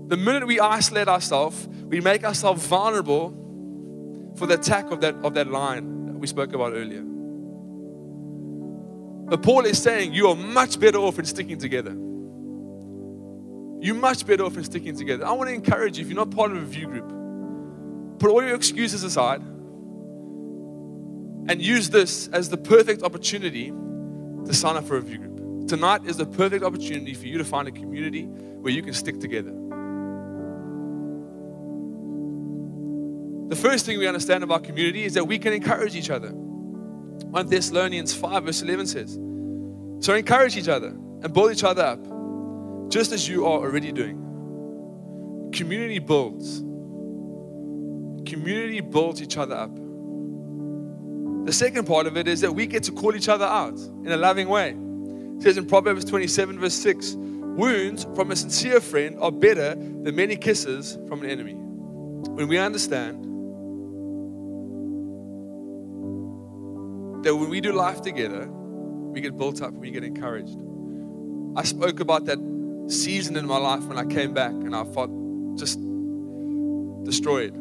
The 0.09 0.16
minute 0.16 0.47
we 0.47 0.61
isolate 0.61 1.09
ourselves, 1.09 1.66
we 1.66 2.01
make 2.01 2.25
ourselves 2.25 2.66
vulnerable 2.66 3.31
for 4.37 4.47
the 4.47 4.55
attack 4.55 4.90
of 4.90 5.01
that, 5.03 5.14
of 5.16 5.35
that 5.35 5.49
lion 5.49 6.07
that 6.07 6.18
we 6.18 6.27
spoke 6.27 6.53
about 6.55 6.73
earlier. 6.73 7.03
But 9.27 9.42
Paul 9.42 9.64
is 9.64 9.83
saying 9.83 10.12
you 10.12 10.29
are 10.29 10.37
much 10.37 10.79
better 10.79 10.99
off 10.99 11.18
in 11.18 11.25
sticking 11.25 11.59
together. 11.59 11.97
You're 13.85 13.94
much 13.94 14.27
better 14.27 14.44
off 14.44 14.57
in 14.57 14.64
sticking 14.64 14.97
together. 14.97 15.27
I 15.27 15.33
want 15.33 15.51
to 15.51 15.55
encourage 15.55 15.99
you, 15.99 16.05
if 16.05 16.09
you're 16.09 16.16
not 16.16 16.31
part 16.31 16.51
of 16.51 16.57
a 16.57 16.64
view 16.64 16.87
group, 16.87 17.07
put 18.18 18.31
all 18.31 18.42
your 18.42 18.55
excuses 18.55 19.05
aside 19.05 19.42
and 21.51 21.61
use 21.61 21.90
this 21.90 22.29
as 22.29 22.49
the 22.49 22.57
perfect 22.57 23.03
opportunity 23.03 23.70
to 24.47 24.55
sign 24.55 24.77
up 24.77 24.85
for 24.85 24.97
a 24.97 25.03
view 25.03 25.18
group. 25.18 25.68
Tonight 25.68 26.07
is 26.07 26.16
the 26.16 26.25
perfect 26.25 26.64
opportunity 26.64 27.12
for 27.12 27.27
you 27.27 27.37
to 27.37 27.44
find 27.44 27.68
a 27.68 27.70
community 27.70 28.23
where 28.25 28.73
you 28.73 28.83
can 28.83 28.94
stick 28.94 29.20
together. 29.20 29.51
The 33.51 33.57
first 33.57 33.85
thing 33.85 33.99
we 33.99 34.07
understand 34.07 34.42
about 34.44 34.64
community 34.64 35.05
is 35.05 35.12
that 35.12 35.27
we 35.27 35.38
can 35.38 35.53
encourage 35.53 35.94
each 35.94 36.09
other. 36.09 36.31
1 36.31 37.49
Thessalonians 37.51 38.14
5, 38.14 38.44
verse 38.44 38.62
11 38.62 38.87
says, 38.87 39.18
So 40.03 40.14
encourage 40.14 40.57
each 40.57 40.68
other 40.68 40.88
and 40.88 41.35
build 41.35 41.53
each 41.53 41.64
other 41.64 41.83
up 41.83 42.13
just 42.88 43.12
as 43.12 43.29
you 43.29 43.47
are 43.47 43.59
already 43.59 43.92
doing. 43.92 45.51
Community 45.53 45.99
builds. 45.99 46.61
Community 48.29 48.81
builds 48.81 49.23
each 49.23 49.37
other 49.37 49.55
up. 49.55 49.75
The 51.47 51.53
second 51.53 51.87
part 51.87 52.07
of 52.07 52.16
it 52.16 52.27
is 52.27 52.40
that 52.40 52.53
we 52.53 52.66
get 52.66 52.83
to 52.85 52.92
call 52.92 53.14
each 53.14 53.29
other 53.29 53.44
out 53.44 53.79
in 53.79 54.11
a 54.11 54.16
loving 54.16 54.49
way. 54.49 54.70
It 55.37 55.42
says 55.42 55.57
in 55.59 55.66
Proverbs 55.66 56.05
27, 56.05 56.59
verse 56.59 56.75
6 56.75 57.16
Wounds 57.16 58.05
from 58.16 58.33
a 58.33 58.37
sincere 58.37 58.81
friend 58.81 59.16
are 59.20 59.31
better 59.31 59.75
than 59.75 60.16
many 60.16 60.35
kisses 60.37 60.99
from 61.07 61.23
an 61.23 61.31
enemy. 61.31 61.55
When 61.55 62.49
we 62.49 62.59
understand 62.59 63.23
that 67.25 67.37
when 67.37 67.49
we 67.49 67.61
do 67.61 67.73
life 67.73 68.03
together, 68.03 68.49
we 68.51 69.20
get 69.20 69.37
built 69.38 69.62
up, 69.62 69.73
we 69.75 69.90
get 69.90 70.03
encouraged. 70.03 70.59
I 71.57 71.62
spoke 71.62 72.01
about 72.01 72.25
that 72.25 72.38
season 72.88 73.37
in 73.37 73.47
my 73.47 73.59
life 73.59 73.85
when 73.85 73.99
I 73.99 74.05
came 74.05 74.35
back 74.35 74.53
and 74.53 74.75
I 74.75 74.85
felt 74.85 75.11
just 75.57 75.79
destroyed. 77.05 77.55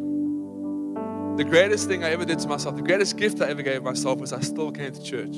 The 1.38 1.44
greatest 1.44 1.88
thing 1.88 2.04
I 2.04 2.12
ever 2.12 2.26
did 2.26 2.40
to 2.40 2.48
myself, 2.48 2.76
the 2.76 2.82
greatest 2.82 3.18
gift 3.18 3.42
I 3.42 3.50
ever 3.50 3.62
gave 3.62 3.84
myself 3.84 4.20
was 4.20 4.34
I 4.34 4.42
still 4.42 4.72
came 4.72 4.92
to 4.92 5.04
church. 5.04 5.36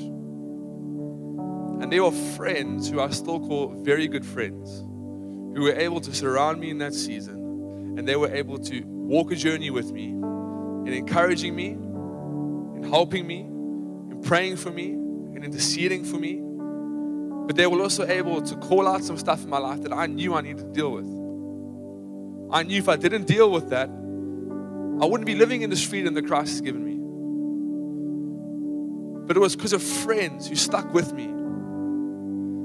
And 1.78 1.92
there 1.92 2.02
were 2.02 2.10
friends 2.10 2.88
who 2.88 3.00
I 3.00 3.10
still 3.10 3.40
call 3.40 3.68
very 3.82 4.08
good 4.08 4.24
friends 4.24 4.80
who 5.56 5.62
were 5.62 5.74
able 5.74 6.00
to 6.02 6.14
surround 6.14 6.60
me 6.60 6.70
in 6.70 6.78
that 6.78 6.94
season 6.94 7.36
and 7.98 8.06
they 8.06 8.16
were 8.16 8.32
able 8.34 8.58
to 8.58 8.82
walk 8.84 9.32
a 9.32 9.36
journey 9.36 9.70
with 9.70 9.90
me 9.92 10.08
in 10.08 10.92
encouraging 10.92 11.56
me, 11.56 11.68
in 11.68 12.86
helping 12.88 13.26
me, 13.26 13.40
in 13.40 14.20
praying 14.22 14.56
for 14.56 14.70
me, 14.70 14.92
and 14.92 15.38
in 15.38 15.44
interceding 15.44 16.04
for 16.04 16.16
me 16.16 16.42
but 17.46 17.56
they 17.56 17.66
were 17.66 17.80
also 17.80 18.06
able 18.06 18.42
to 18.42 18.56
call 18.56 18.88
out 18.88 19.04
some 19.04 19.16
stuff 19.16 19.44
in 19.44 19.50
my 19.50 19.58
life 19.58 19.82
that 19.82 19.92
I 19.92 20.06
knew 20.06 20.34
I 20.34 20.40
needed 20.40 20.58
to 20.58 20.72
deal 20.72 20.90
with. 20.92 21.06
I 22.52 22.62
knew 22.64 22.78
if 22.78 22.88
I 22.88 22.96
didn't 22.96 23.26
deal 23.26 23.50
with 23.50 23.70
that, 23.70 23.88
I 23.88 25.06
wouldn't 25.06 25.26
be 25.26 25.34
living 25.34 25.62
in 25.62 25.70
this 25.70 25.84
freedom 25.86 26.14
that 26.14 26.26
Christ 26.26 26.50
has 26.50 26.60
given 26.60 26.84
me. 26.84 26.96
But 29.26 29.36
it 29.36 29.40
was 29.40 29.54
because 29.54 29.72
of 29.72 29.82
friends 29.82 30.48
who 30.48 30.56
stuck 30.56 30.92
with 30.92 31.12
me 31.12 31.26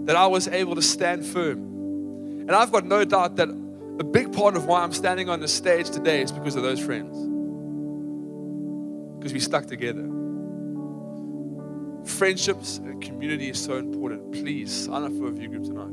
that 0.05 0.15
I 0.15 0.27
was 0.27 0.47
able 0.47 0.75
to 0.75 0.81
stand 0.81 1.25
firm. 1.25 1.59
And 2.41 2.51
I've 2.51 2.71
got 2.71 2.85
no 2.85 3.05
doubt 3.05 3.35
that 3.35 3.49
a 3.49 4.03
big 4.03 4.33
part 4.33 4.55
of 4.55 4.65
why 4.65 4.81
I'm 4.81 4.93
standing 4.93 5.29
on 5.29 5.39
the 5.41 5.47
stage 5.47 5.89
today 5.89 6.21
is 6.21 6.31
because 6.31 6.55
of 6.55 6.63
those 6.63 6.79
friends. 6.79 7.15
Because 9.19 9.33
we 9.33 9.39
stuck 9.39 9.67
together. 9.67 10.20
Friendships 12.05 12.77
and 12.79 13.01
community 13.01 13.49
is 13.49 13.63
so 13.63 13.77
important. 13.77 14.31
Please 14.31 14.71
sign 14.71 15.03
up 15.03 15.11
for 15.13 15.27
a 15.27 15.31
view 15.31 15.49
group 15.49 15.63
tonight. 15.63 15.91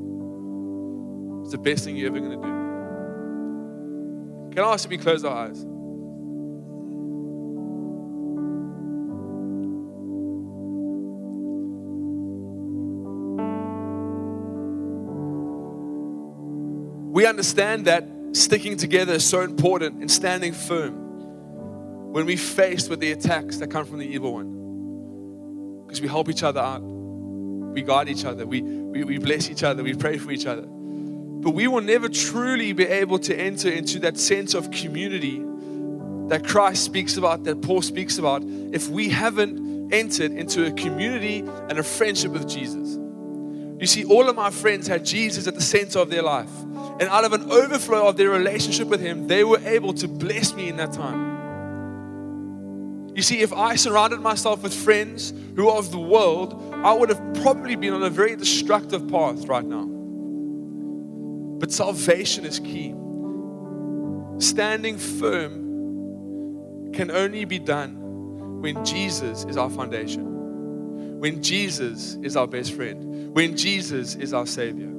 It's 1.42 1.52
the 1.52 1.58
best 1.58 1.84
thing 1.84 1.96
you're 1.96 2.08
ever 2.08 2.18
going 2.20 2.30
to 2.30 2.36
do. 2.36 2.58
Can 4.54 4.64
I 4.64 4.72
ask 4.72 4.84
you 4.84 4.90
we 4.90 4.98
close 5.02 5.24
our 5.24 5.34
eyes? 5.34 5.64
We 17.12 17.26
understand 17.26 17.86
that 17.86 18.06
sticking 18.32 18.76
together 18.76 19.14
is 19.14 19.24
so 19.24 19.40
important 19.40 20.00
and 20.00 20.10
standing 20.10 20.52
firm 20.52 22.12
when 22.12 22.26
we 22.26 22.36
faced 22.36 22.90
with 22.90 23.00
the 23.00 23.12
attacks 23.12 23.56
that 23.58 23.70
come 23.70 23.84
from 23.86 23.98
the 23.98 24.06
evil 24.06 24.32
one. 24.32 24.57
Because 25.88 26.02
we 26.02 26.08
help 26.08 26.28
each 26.28 26.42
other 26.42 26.60
out, 26.60 26.82
we 26.82 27.80
guide 27.80 28.10
each 28.10 28.26
other, 28.26 28.46
we, 28.46 28.60
we, 28.60 29.04
we 29.04 29.16
bless 29.16 29.48
each 29.48 29.62
other, 29.62 29.82
we 29.82 29.94
pray 29.94 30.18
for 30.18 30.30
each 30.30 30.44
other. 30.44 30.66
But 30.66 31.52
we 31.52 31.66
will 31.66 31.80
never 31.80 32.10
truly 32.10 32.74
be 32.74 32.84
able 32.84 33.18
to 33.20 33.34
enter 33.34 33.70
into 33.70 33.98
that 34.00 34.18
sense 34.18 34.52
of 34.52 34.70
community 34.70 35.42
that 36.28 36.44
Christ 36.46 36.84
speaks 36.84 37.16
about, 37.16 37.44
that 37.44 37.62
Paul 37.62 37.80
speaks 37.80 38.18
about, 38.18 38.42
if 38.44 38.90
we 38.90 39.08
haven't 39.08 39.94
entered 39.94 40.32
into 40.32 40.66
a 40.66 40.72
community 40.72 41.38
and 41.38 41.78
a 41.78 41.82
friendship 41.82 42.32
with 42.32 42.46
Jesus. 42.46 42.96
You 43.80 43.86
see, 43.86 44.04
all 44.04 44.28
of 44.28 44.36
my 44.36 44.50
friends 44.50 44.86
had 44.86 45.06
Jesus 45.06 45.46
at 45.46 45.54
the 45.54 45.62
center 45.62 46.00
of 46.00 46.10
their 46.10 46.22
life. 46.22 46.50
And 47.00 47.04
out 47.04 47.24
of 47.24 47.32
an 47.32 47.50
overflow 47.50 48.08
of 48.08 48.18
their 48.18 48.28
relationship 48.28 48.88
with 48.88 49.00
Him, 49.00 49.26
they 49.26 49.42
were 49.42 49.60
able 49.64 49.94
to 49.94 50.08
bless 50.08 50.52
me 50.52 50.68
in 50.68 50.76
that 50.76 50.92
time. 50.92 51.37
You 53.18 53.22
see, 53.22 53.40
if 53.40 53.52
I 53.52 53.74
surrounded 53.74 54.20
myself 54.20 54.62
with 54.62 54.72
friends 54.72 55.34
who 55.56 55.68
are 55.70 55.76
of 55.76 55.90
the 55.90 55.98
world, 55.98 56.72
I 56.72 56.92
would 56.92 57.08
have 57.08 57.20
probably 57.42 57.74
been 57.74 57.92
on 57.92 58.04
a 58.04 58.08
very 58.08 58.36
destructive 58.36 59.08
path 59.08 59.44
right 59.46 59.64
now. 59.64 59.86
But 61.58 61.72
salvation 61.72 62.44
is 62.44 62.60
key. 62.60 62.94
Standing 64.38 64.98
firm 64.98 66.92
can 66.92 67.10
only 67.10 67.44
be 67.44 67.58
done 67.58 68.60
when 68.62 68.84
Jesus 68.84 69.44
is 69.46 69.56
our 69.56 69.68
foundation, 69.68 71.18
when 71.18 71.42
Jesus 71.42 72.14
is 72.22 72.36
our 72.36 72.46
best 72.46 72.72
friend, 72.72 73.34
when 73.34 73.56
Jesus 73.56 74.14
is 74.14 74.32
our 74.32 74.46
Savior. 74.46 74.92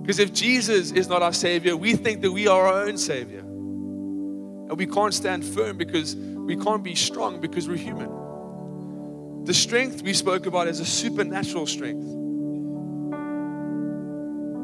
Because 0.00 0.18
if 0.18 0.32
Jesus 0.32 0.90
is 0.90 1.06
not 1.06 1.22
our 1.22 1.32
Savior, 1.32 1.76
we 1.76 1.94
think 1.94 2.20
that 2.22 2.32
we 2.32 2.48
are 2.48 2.66
our 2.66 2.82
own 2.82 2.98
Savior. 2.98 3.42
And 3.42 4.76
we 4.76 4.86
can't 4.86 5.14
stand 5.14 5.44
firm 5.44 5.76
because 5.76 6.16
we 6.48 6.56
can't 6.56 6.82
be 6.82 6.94
strong 6.94 7.42
because 7.42 7.68
we're 7.68 7.76
human. 7.76 9.44
The 9.44 9.52
strength 9.52 10.00
we 10.00 10.14
spoke 10.14 10.46
about 10.46 10.66
is 10.66 10.80
a 10.80 10.84
supernatural 10.86 11.66
strength. 11.66 12.06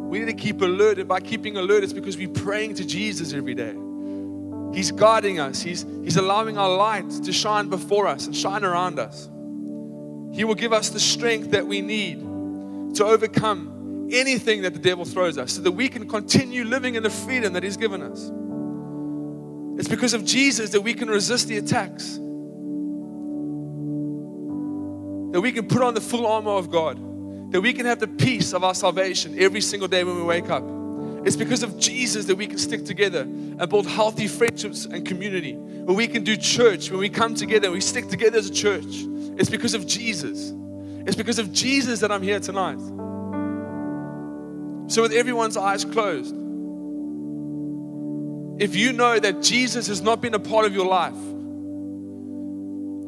We 0.09 0.19
need 0.19 0.25
to 0.25 0.33
keep 0.33 0.63
alert, 0.63 0.99
and 0.99 1.07
by 1.07 1.21
keeping 1.21 1.59
alert, 1.59 1.85
it's 1.85 1.93
because 1.93 2.17
we're 2.17 2.29
praying 2.29 2.77
to 2.77 2.87
Jesus 2.87 3.35
every 3.35 3.55
day. 3.55 3.75
He's 4.73 4.93
guiding 4.93 5.41
us, 5.41 5.61
He's, 5.61 5.85
He's 6.03 6.17
allowing 6.17 6.57
our 6.57 6.75
light 6.75 7.11
to 7.23 7.33
shine 7.35 7.69
before 7.69 8.07
us 8.07 8.25
and 8.25 8.35
shine 8.35 8.65
around 8.65 8.99
us. 8.99 9.29
He 10.35 10.45
will 10.45 10.55
give 10.55 10.73
us 10.73 10.89
the 10.89 11.01
strength 11.01 11.51
that 11.51 11.67
we 11.67 11.83
need 11.83 12.21
to 12.95 13.05
overcome 13.05 14.09
anything 14.11 14.63
that 14.63 14.73
the 14.73 14.81
devil 14.81 15.05
throws 15.05 15.37
us 15.37 15.53
so 15.53 15.61
that 15.61 15.73
we 15.73 15.91
can 15.91 16.09
continue 16.09 16.65
living 16.65 16.95
in 16.95 17.03
the 17.03 17.11
freedom 17.11 17.53
that 17.53 17.63
He's 17.63 17.77
given 17.77 18.01
us. 18.01 18.31
It's 19.77 19.89
because 19.89 20.15
of 20.15 20.25
Jesus 20.25 20.71
that 20.71 20.81
we 20.81 20.95
can 20.95 21.09
resist 21.09 21.49
the 21.49 21.59
attacks, 21.59 22.15
that 25.33 25.41
we 25.41 25.51
can 25.53 25.67
put 25.67 25.83
on 25.83 25.95
the 25.95 26.01
full 26.01 26.27
armor 26.27 26.53
of 26.53 26.71
God, 26.71 26.97
that 27.53 27.61
we 27.61 27.73
can 27.73 27.87
have 27.87 27.99
the 27.99 28.07
peace 28.07 28.53
of 28.53 28.63
our 28.63 28.75
salvation 28.75 29.37
every 29.39 29.61
single 29.61 29.89
day 29.89 30.05
when 30.05 30.17
we 30.17 30.23
wake 30.23 30.49
up. 30.49 30.63
It's 31.25 31.37
because 31.37 31.63
of 31.63 31.79
Jesus 31.79 32.27
that 32.27 32.37
we 32.37 32.47
can 32.47 32.59
stick 32.59 32.85
together 32.85 33.23
and 33.23 33.69
build 33.69 33.87
healthy 33.87 34.29
friendships 34.29 34.85
and 34.85 35.07
community. 35.07 35.55
Where 35.55 35.97
we 35.97 36.07
can 36.07 36.23
do 36.23 36.37
church, 36.37 36.91
when 36.91 37.01
we 37.01 37.09
come 37.09 37.35
together, 37.35 37.71
we 37.71 37.81
stick 37.81 38.09
together 38.09 38.39
as 38.39 38.51
a 38.51 38.53
church. 38.53 39.07
It's 39.39 39.49
because 39.49 39.75
of 39.75 39.87
Jesus. 39.87 40.53
It's 41.07 41.17
because 41.17 41.39
of 41.39 41.53
Jesus 41.53 42.01
that 42.01 42.13
I'm 42.13 42.23
here 42.23 42.41
tonight. 42.41 42.79
So, 44.91 45.03
with 45.03 45.13
everyone's 45.13 45.57
eyes 45.57 45.85
closed, 45.85 46.35
if 48.59 48.77
you 48.77 48.93
know 48.93 49.19
that 49.19 49.43
Jesus 49.43 49.87
has 49.89 50.01
not 50.01 50.21
been 50.21 50.35
a 50.35 50.39
part 50.39 50.65
of 50.67 50.75
your 50.75 50.87
life, 50.87 51.15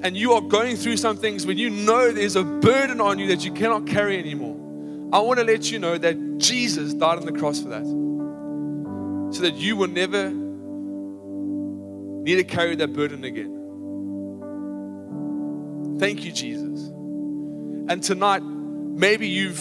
and 0.02 0.16
you 0.16 0.32
are 0.34 0.40
going 0.40 0.76
through 0.76 0.96
some 0.96 1.16
things 1.16 1.46
when 1.46 1.58
you 1.58 1.70
know 1.70 2.12
there's 2.12 2.36
a 2.36 2.44
burden 2.44 3.00
on 3.00 3.18
you 3.18 3.28
that 3.28 3.44
you 3.44 3.52
cannot 3.52 3.86
carry 3.86 4.18
anymore, 4.18 4.54
I 5.12 5.20
want 5.20 5.38
to 5.38 5.44
let 5.44 5.70
you 5.70 5.78
know 5.78 5.96
that 5.98 6.38
Jesus 6.38 6.92
died 6.94 7.18
on 7.18 7.26
the 7.26 7.32
cross 7.32 7.60
for 7.60 7.68
that. 7.68 7.84
So 9.34 9.42
that 9.42 9.54
you 9.54 9.76
will 9.76 9.88
never 9.88 10.30
need 12.24 12.36
to 12.36 12.44
carry 12.44 12.76
that 12.76 12.92
burden 12.92 13.24
again. 13.24 13.52
Thank 15.98 16.24
you, 16.24 16.32
Jesus. 16.32 16.88
And 17.88 18.02
tonight, 18.02 18.42
maybe 18.42 19.28
you've 19.28 19.60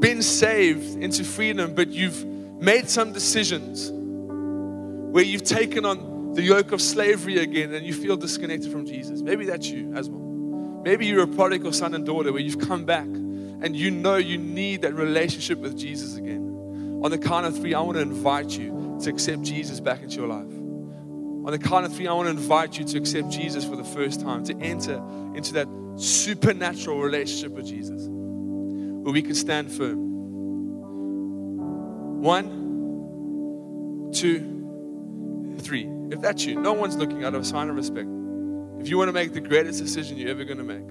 been 0.00 0.22
saved 0.22 1.02
into 1.02 1.24
freedom, 1.24 1.74
but 1.74 1.88
you've 1.88 2.24
made 2.60 2.88
some 2.88 3.12
decisions 3.12 3.90
where 5.12 5.24
you've 5.24 5.44
taken 5.44 5.84
on 5.84 6.34
the 6.34 6.42
yoke 6.42 6.72
of 6.72 6.80
slavery 6.80 7.38
again 7.38 7.74
and 7.74 7.84
you 7.84 7.92
feel 7.92 8.16
disconnected 8.16 8.70
from 8.70 8.86
Jesus. 8.86 9.22
Maybe 9.22 9.44
that's 9.44 9.68
you 9.68 9.92
as 9.94 10.08
well. 10.08 10.20
Maybe 10.84 11.06
you're 11.06 11.22
a 11.22 11.28
prodigal 11.28 11.72
son 11.72 11.94
and 11.94 12.06
daughter 12.06 12.32
where 12.32 12.40
you've 12.40 12.60
come 12.60 12.84
back 12.84 13.06
and 13.06 13.76
you 13.76 13.90
know 13.90 14.16
you 14.16 14.38
need 14.38 14.82
that 14.82 14.94
relationship 14.94 15.58
with 15.58 15.76
Jesus 15.76 16.16
again. 16.16 17.00
On 17.02 17.10
the 17.10 17.18
count 17.18 17.46
of 17.46 17.56
three, 17.56 17.74
I 17.74 17.80
want 17.80 17.96
to 17.96 18.02
invite 18.02 18.50
you 18.50 18.98
to 19.02 19.10
accept 19.10 19.42
Jesus 19.42 19.80
back 19.80 20.02
into 20.02 20.16
your 20.16 20.28
life. 20.28 20.52
On 20.52 21.50
the 21.50 21.58
count 21.58 21.86
of 21.86 21.94
three, 21.94 22.06
I 22.06 22.12
want 22.12 22.26
to 22.26 22.30
invite 22.30 22.78
you 22.78 22.84
to 22.84 22.98
accept 22.98 23.30
Jesus 23.30 23.64
for 23.64 23.76
the 23.76 23.84
first 23.84 24.20
time, 24.20 24.44
to 24.44 24.56
enter 24.58 25.02
into 25.34 25.54
that 25.54 25.66
supernatural 25.96 27.00
relationship 27.00 27.52
with 27.52 27.66
Jesus 27.66 28.06
where 28.08 29.12
we 29.12 29.22
can 29.22 29.34
stand 29.34 29.72
firm. 29.72 30.09
One, 32.20 34.10
two, 34.12 35.56
three. 35.60 35.88
If 36.10 36.20
that's 36.20 36.44
you, 36.44 36.60
no 36.60 36.74
one's 36.74 36.96
looking 36.96 37.24
out 37.24 37.34
of 37.34 37.40
a 37.40 37.44
sign 37.46 37.70
of 37.70 37.76
respect. 37.76 38.08
If 38.78 38.90
you 38.90 38.98
want 38.98 39.08
to 39.08 39.12
make 39.12 39.32
the 39.32 39.40
greatest 39.40 39.82
decision 39.82 40.18
you're 40.18 40.28
ever 40.28 40.44
going 40.44 40.58
to 40.58 40.64
make, 40.64 40.86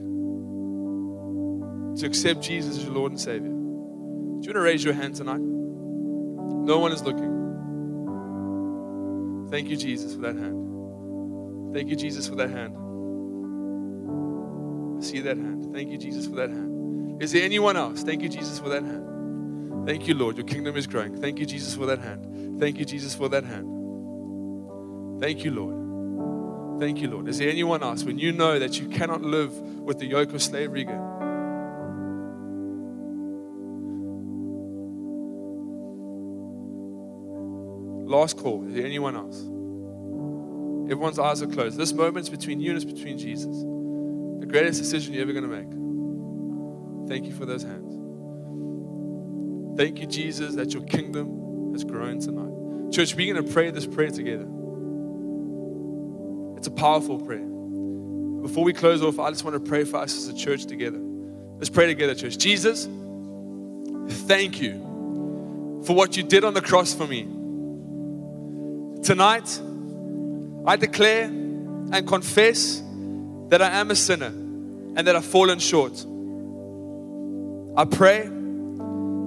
to 1.99 2.07
accept 2.07 2.41
Jesus 2.41 2.77
as 2.77 2.83
your 2.83 2.93
Lord 2.93 3.11
and 3.11 3.21
Savior, 3.21 3.41
do 3.41 3.45
you 3.45 4.47
want 4.47 4.55
to 4.55 4.59
raise 4.61 4.83
your 4.83 4.95
hand 4.95 5.13
tonight? 5.15 5.39
No 5.39 6.79
one 6.79 6.91
is 6.91 7.03
looking. 7.03 7.37
Thank 9.51 9.69
you, 9.69 9.77
Jesus, 9.77 10.15
for 10.15 10.21
that 10.21 10.35
hand. 10.35 11.75
Thank 11.75 11.89
you, 11.89 11.95
Jesus, 11.95 12.27
for 12.27 12.33
that 12.37 12.49
hand. 12.49 12.75
I 14.97 15.01
see 15.03 15.19
that 15.19 15.37
hand. 15.37 15.73
Thank 15.75 15.91
you, 15.91 15.99
Jesus, 15.99 16.25
for 16.25 16.37
that 16.37 16.49
hand. 16.49 17.21
Is 17.21 17.33
there 17.33 17.43
anyone 17.43 17.77
else? 17.77 18.01
Thank 18.01 18.23
you, 18.23 18.29
Jesus, 18.29 18.57
for 18.57 18.69
that 18.69 18.81
hand. 18.81 19.18
Thank 19.89 20.07
you, 20.07 20.13
Lord. 20.13 20.37
Your 20.37 20.45
kingdom 20.45 20.77
is 20.77 20.85
growing. 20.85 21.19
Thank 21.19 21.39
you, 21.39 21.47
Jesus, 21.47 21.73
for 21.73 21.87
that 21.87 21.97
hand. 21.97 22.59
Thank 22.59 22.77
you, 22.77 22.85
Jesus, 22.85 23.15
for 23.15 23.27
that 23.29 23.43
hand. 23.43 23.65
Thank 25.19 25.43
you, 25.43 25.49
Lord. 25.49 26.79
Thank 26.79 26.99
you, 26.99 27.09
Lord. 27.09 27.27
Is 27.27 27.39
there 27.39 27.49
anyone 27.49 27.81
else 27.81 28.03
when 28.03 28.19
you 28.19 28.31
know 28.31 28.59
that 28.59 28.79
you 28.79 28.87
cannot 28.87 29.23
live 29.23 29.51
with 29.51 29.97
the 29.97 30.05
yoke 30.05 30.31
of 30.31 30.43
slavery 30.43 30.81
again? 30.81 31.01
Last 38.05 38.37
call. 38.37 38.67
Is 38.67 38.75
there 38.75 38.85
anyone 38.85 39.15
else? 39.15 39.39
Everyone's 40.91 41.17
eyes 41.17 41.41
are 41.41 41.47
closed. 41.47 41.79
This 41.79 41.93
moment's 41.93 42.29
between 42.29 42.61
you 42.61 42.69
and 42.69 42.79
it's 42.79 42.85
between 42.85 43.17
Jesus. 43.17 43.57
The 43.57 44.45
greatest 44.47 44.79
decision 44.79 45.15
you're 45.15 45.23
ever 45.23 45.33
going 45.33 45.49
to 45.49 45.63
make. 45.63 47.09
Thank 47.09 47.25
you 47.25 47.33
for 47.33 47.47
those 47.47 47.63
hands. 47.63 47.98
Thank 49.75 49.99
you, 49.99 50.07
Jesus, 50.07 50.55
that 50.55 50.73
your 50.73 50.83
kingdom 50.83 51.73
has 51.73 51.83
grown 51.83 52.19
tonight. 52.19 52.91
Church, 52.91 53.15
we're 53.15 53.33
going 53.33 53.45
to 53.45 53.53
pray 53.53 53.71
this 53.71 53.85
prayer 53.85 54.09
together. 54.09 54.47
It's 56.57 56.67
a 56.67 56.71
powerful 56.71 57.19
prayer. 57.19 57.45
Before 58.41 58.63
we 58.63 58.73
close 58.73 59.03
off, 59.03 59.19
I 59.19 59.29
just 59.29 59.43
want 59.43 59.53
to 59.53 59.59
pray 59.59 59.83
for 59.83 59.97
us 59.97 60.17
as 60.17 60.27
a 60.27 60.33
church 60.33 60.65
together. 60.65 60.99
Let's 60.99 61.69
pray 61.69 61.87
together, 61.87 62.15
church. 62.15 62.37
Jesus, 62.37 62.87
thank 64.27 64.61
you 64.61 65.83
for 65.85 65.95
what 65.95 66.17
you 66.17 66.23
did 66.23 66.43
on 66.43 66.53
the 66.53 66.61
cross 66.61 66.93
for 66.93 67.05
me. 67.05 67.23
Tonight, 69.03 69.61
I 70.65 70.75
declare 70.75 71.25
and 71.25 72.07
confess 72.07 72.81
that 73.49 73.61
I 73.61 73.69
am 73.69 73.91
a 73.91 73.95
sinner 73.95 74.27
and 74.27 74.99
that 75.07 75.15
I've 75.15 75.25
fallen 75.25 75.59
short. 75.59 76.05
I 77.77 77.85
pray 77.85 78.29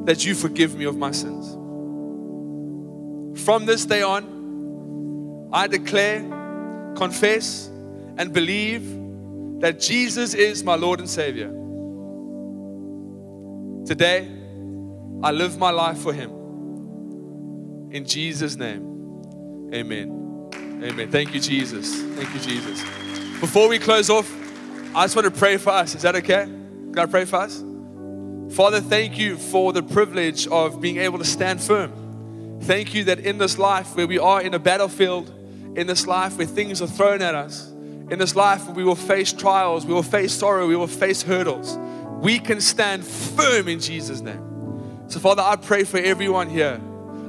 that 0.04 0.24
you 0.24 0.34
forgive 0.34 0.76
me 0.76 0.84
of 0.84 0.96
my 0.96 1.10
sins. 1.10 1.52
From 3.44 3.66
this 3.66 3.84
day 3.84 4.02
on, 4.02 5.48
I 5.52 5.66
declare, 5.66 6.20
confess, 6.96 7.68
and 8.16 8.32
believe 8.32 8.82
that 9.60 9.80
Jesus 9.80 10.34
is 10.34 10.64
my 10.64 10.74
Lord 10.74 10.98
and 10.98 11.08
Savior. 11.08 11.48
Today, 13.86 14.28
I 15.22 15.30
live 15.30 15.58
my 15.58 15.70
life 15.70 15.98
for 15.98 16.12
Him. 16.12 16.30
In 17.90 18.04
Jesus' 18.06 18.56
name, 18.56 19.70
amen. 19.72 20.50
Amen. 20.54 21.10
Thank 21.10 21.32
you, 21.32 21.40
Jesus. 21.40 22.02
Thank 22.02 22.34
you, 22.34 22.40
Jesus. 22.40 22.80
Before 23.40 23.68
we 23.68 23.78
close 23.78 24.10
off, 24.10 24.30
I 24.94 25.04
just 25.04 25.14
want 25.14 25.32
to 25.32 25.38
pray 25.38 25.56
for 25.56 25.70
us. 25.70 25.94
Is 25.94 26.02
that 26.02 26.16
okay? 26.16 26.44
Can 26.44 26.98
I 26.98 27.06
pray 27.06 27.24
for 27.24 27.36
us? 27.36 27.62
Father, 28.52 28.82
thank 28.82 29.18
you 29.18 29.38
for 29.38 29.72
the 29.72 29.82
privilege 29.82 30.46
of 30.46 30.78
being 30.78 30.98
able 30.98 31.16
to 31.16 31.24
stand 31.24 31.58
firm. 31.58 32.60
Thank 32.62 32.92
you 32.92 33.04
that 33.04 33.20
in 33.20 33.38
this 33.38 33.56
life 33.56 33.96
where 33.96 34.06
we 34.06 34.18
are 34.18 34.42
in 34.42 34.52
a 34.52 34.58
battlefield, 34.58 35.30
in 35.74 35.86
this 35.86 36.06
life 36.06 36.36
where 36.36 36.46
things 36.46 36.82
are 36.82 36.86
thrown 36.86 37.22
at 37.22 37.34
us, 37.34 37.70
in 38.10 38.18
this 38.18 38.36
life 38.36 38.66
where 38.66 38.74
we 38.74 38.84
will 38.84 38.94
face 38.94 39.32
trials, 39.32 39.86
we 39.86 39.94
will 39.94 40.02
face 40.02 40.34
sorrow, 40.34 40.68
we 40.68 40.76
will 40.76 40.86
face 40.86 41.22
hurdles, 41.22 41.78
we 42.20 42.38
can 42.38 42.60
stand 42.60 43.06
firm 43.06 43.68
in 43.68 43.80
Jesus' 43.80 44.20
name. 44.20 45.08
So, 45.08 45.18
Father, 45.18 45.42
I 45.42 45.56
pray 45.56 45.84
for 45.84 45.96
everyone 45.96 46.50
here. 46.50 46.78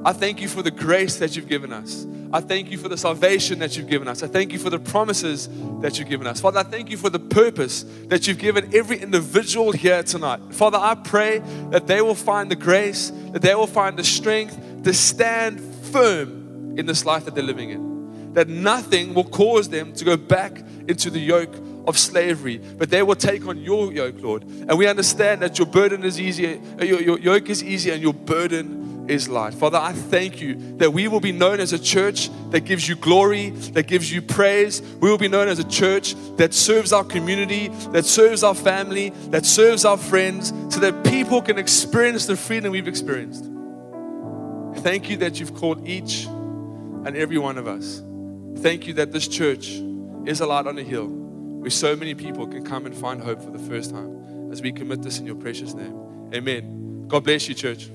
I 0.04 0.12
thank 0.12 0.42
you 0.42 0.50
for 0.50 0.62
the 0.62 0.72
grace 0.72 1.20
that 1.20 1.38
you've 1.38 1.48
given 1.48 1.72
us. 1.72 2.06
I 2.34 2.42
thank 2.42 2.72
you 2.72 2.80
for 2.80 2.90
the 2.90 2.98
salvation 2.98 3.60
that 3.60 3.78
you've 3.78 3.88
given 3.88 4.08
us. 4.08 4.24
I 4.24 4.28
thank 4.28 4.52
you 4.52 4.58
for 4.58 4.72
the 4.72 4.80
promises 4.80 5.48
that 5.82 6.00
you've 6.00 6.10
given 6.10 6.26
us. 6.26 6.42
Father, 6.42 6.62
I 6.62 6.64
thank 6.64 6.90
you 6.90 6.98
for 6.98 7.12
the 7.12 7.20
purpose 7.20 7.86
that 8.08 8.26
you've 8.26 8.40
given 8.40 8.76
every 8.76 8.98
individual 9.00 9.72
here 9.72 10.02
tonight. 10.02 10.40
Father, 10.50 10.80
I 10.82 10.96
pray 10.96 11.44
that 11.70 11.86
they 11.86 12.02
will 12.02 12.16
find 12.16 12.50
the 12.50 12.56
grace, 12.56 13.12
that 13.34 13.44
they 13.44 13.54
will 13.54 13.68
find 13.68 14.00
the 14.00 14.04
strength 14.04 14.60
to 14.84 14.96
stand 14.96 15.60
firm 15.62 16.74
in 16.76 16.88
this 16.88 17.06
life 17.06 17.26
that 17.26 17.36
they're 17.36 17.44
living 17.44 17.70
in. 17.70 18.34
That 18.34 18.48
nothing 18.48 19.14
will 19.14 19.26
cause 19.26 19.70
them 19.70 19.94
to 19.94 20.04
go 20.04 20.18
back 20.18 20.58
into 20.88 21.12
the 21.12 21.20
yoke 21.20 21.56
of 21.86 22.00
slavery, 22.00 22.58
but 22.58 22.90
they 22.90 23.04
will 23.04 23.16
take 23.16 23.46
on 23.46 23.60
your 23.60 23.94
yoke, 23.94 24.16
Lord. 24.20 24.44
And 24.44 24.76
we 24.76 24.88
understand 24.88 25.44
that 25.44 25.60
your 25.60 25.68
burden 25.68 26.04
is 26.04 26.20
easy, 26.20 26.60
uh, 26.80 26.84
your, 26.84 27.00
your 27.00 27.20
yoke 27.20 27.50
is 27.50 27.64
easier, 27.64 27.94
and 27.94 28.02
your 28.02 28.14
burden 28.14 28.83
is 29.08 29.28
light. 29.28 29.54
Father, 29.54 29.78
I 29.78 29.94
thank 29.94 30.42
you 30.42 30.78
that 30.78 30.94
we 30.94 31.08
will 31.08 31.20
be 31.20 31.32
known 31.32 31.60
as 31.60 31.74
a 31.74 31.80
church 31.80 32.30
that 32.52 32.62
gives 32.62 32.88
you 32.88 32.96
glory, 32.96 33.50
that 33.74 33.88
gives 33.88 34.12
you 34.12 34.22
praise. 34.22 34.82
We 34.82 35.10
will 35.10 35.18
be 35.18 35.28
known 35.28 35.48
as 35.48 35.60
a 35.60 35.64
church 35.64 36.16
that 36.38 36.54
serves 36.54 36.94
our 36.94 37.04
community, 37.04 37.68
that 37.92 38.06
serves 38.06 38.44
our 38.44 38.56
family, 38.56 39.10
that 39.30 39.46
serves 39.46 39.86
our 39.86 39.98
friends, 39.98 40.54
so 40.74 40.80
that 40.80 41.04
people 41.04 41.42
can 41.42 41.58
experience 41.58 42.26
the 42.26 42.38
freedom 42.38 42.72
we've 42.72 42.88
experienced. 42.88 43.46
Thank 44.84 45.10
you 45.10 45.18
that 45.18 45.40
you've 45.40 45.54
called 45.54 45.88
each 45.88 46.26
and 46.26 47.16
every 47.16 47.38
one 47.38 47.58
of 47.58 47.68
us. 47.68 48.02
Thank 48.62 48.88
you 48.88 48.94
that 48.94 49.12
this 49.12 49.28
church 49.28 49.82
is 50.26 50.40
a 50.40 50.46
light 50.46 50.68
on 50.68 50.78
a 50.78 50.84
hill 50.84 51.08
where 51.08 51.70
so 51.70 51.96
many 51.96 52.16
people 52.16 52.48
can 52.48 52.66
come 52.66 52.86
and 52.86 52.96
find 52.96 53.22
hope 53.22 53.42
for 53.42 53.52
the 53.52 53.60
first 53.60 53.92
time 53.92 54.52
as 54.52 54.62
we 54.62 54.72
commit 54.72 55.02
this 55.02 55.20
in 55.20 55.26
your 55.26 55.36
precious 55.36 55.74
name. 55.74 56.30
Amen. 56.34 57.06
God 57.08 57.24
bless 57.24 57.48
you, 57.48 57.56
church. 57.56 57.90